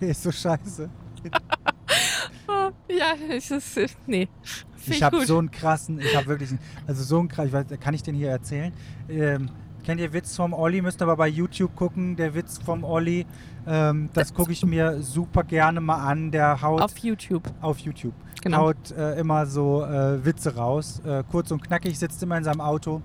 [0.00, 0.88] Der ist so scheiße.
[2.46, 4.28] Oh, ja, es ist, äh, nee.
[4.86, 7.80] Ich habe so einen krassen, ich habe wirklich, einen- also so einen krassen, ich weiß,
[7.80, 8.72] kann ich den hier erzählen?
[9.08, 9.50] Ähm,
[9.88, 10.82] kennt ihr Witz vom Olli?
[10.82, 13.24] Müsst aber bei YouTube gucken, der Witz vom Olli.
[13.66, 16.30] Ähm, das gucke ich mir super gerne mal an.
[16.30, 17.44] Der haut Auf YouTube.
[17.62, 18.12] auf YouTube.
[18.42, 18.58] Genau.
[18.58, 21.00] Haut äh, immer so äh, Witze raus.
[21.06, 23.00] Äh, kurz und knackig, sitzt immer in seinem Auto.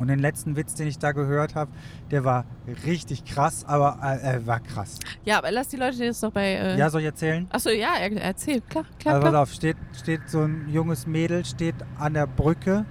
[0.00, 1.70] Und den letzten Witz, den ich da gehört habe,
[2.10, 2.46] der war
[2.84, 4.98] richtig krass, aber äh, war krass.
[5.24, 6.54] Ja, aber lass die Leute das doch bei.
[6.54, 7.46] Äh Ja, soll ich erzählen?
[7.50, 8.60] Achso, ja, er, erzähl.
[8.62, 9.42] Klar, klar, Also pass klar.
[9.42, 12.86] auf, steht, steht so ein junges Mädel, steht an der Brücke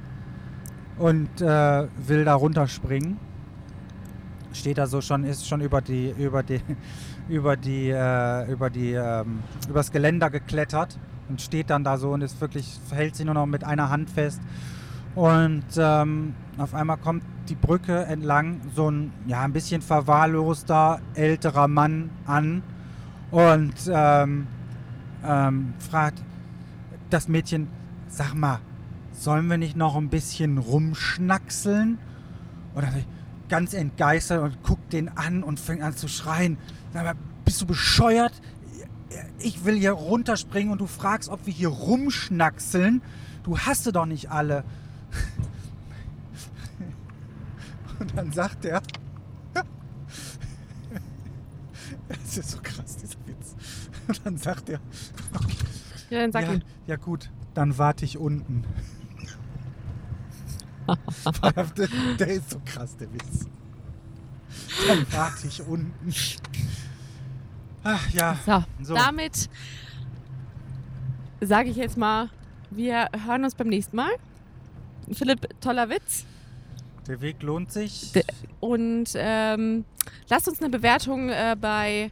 [1.00, 3.18] und äh, will da runterspringen.
[4.52, 6.62] Steht da so schon, ist schon über die, über die,
[7.30, 12.22] über die, äh, über die, ähm, übers Geländer geklettert und steht dann da so und
[12.22, 14.42] ist wirklich, hält sich nur noch mit einer Hand fest.
[15.16, 21.68] Und ähm, auf einmal kommt die Brücke entlang so ein, ja, ein bisschen verwahrloster älterer
[21.68, 22.62] Mann an
[23.32, 24.48] und ähm,
[25.26, 26.22] ähm, fragt
[27.10, 27.68] das Mädchen,
[28.08, 28.60] sag mal,
[29.20, 31.98] sollen wir nicht noch ein bisschen rumschnackseln?
[32.74, 33.04] Und dann
[33.50, 36.58] ganz entgeistert und guckt den an und fängt an zu schreien.
[36.94, 38.34] Sag mal, bist du bescheuert?
[39.40, 43.02] Ich will hier runterspringen und du fragst, ob wir hier rumschnackseln.
[43.44, 44.64] Du hast sie doch nicht alle.
[48.00, 48.82] Und dann sagt er,
[52.08, 53.56] das ist so krass, dieser Witz.
[54.08, 54.80] Und dann sagt er,
[55.34, 55.56] okay,
[56.10, 56.62] Ja, dann sag ja, ihm.
[56.88, 58.64] ja gut, dann warte ich unten.
[62.20, 63.46] Der, ist so krass, der Witz.
[64.88, 66.14] Dann warte ich unten.
[67.84, 68.94] Ach ja, So, So.
[68.96, 69.50] damit
[71.42, 72.30] sage ich jetzt mal,
[72.72, 74.12] wir hören uns beim nächsten Mal.
[75.12, 76.26] Philipp, toller Witz.
[77.08, 78.12] der Weg lohnt sich.
[78.12, 78.24] De-
[78.60, 79.86] Und ähm,
[80.30, 82.12] lasst uns eine Bewertung äh, bei.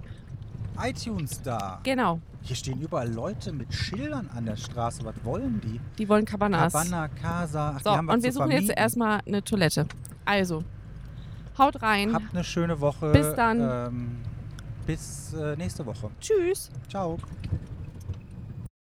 [0.81, 1.79] iTunes da.
[1.83, 5.03] Genau, Hier stehen überall Leute mit Schildern an der Straße.
[5.03, 5.81] Was wollen die?
[5.97, 6.71] die wollen Cabanas.
[6.71, 7.73] Cabana, Casa.
[7.75, 8.69] Ach, So, was und wir suchen jetzt vermieten.
[8.77, 9.85] erstmal eine Toilette.
[10.23, 10.63] Also,
[11.57, 12.13] haut rein.
[12.13, 13.11] Habt eine schöne Woche.
[13.11, 13.59] Bis dann.
[13.59, 14.17] Ähm,
[14.85, 16.09] bis äh, nächste Woche.
[16.21, 16.69] Tschüss.
[16.89, 17.17] Ciao.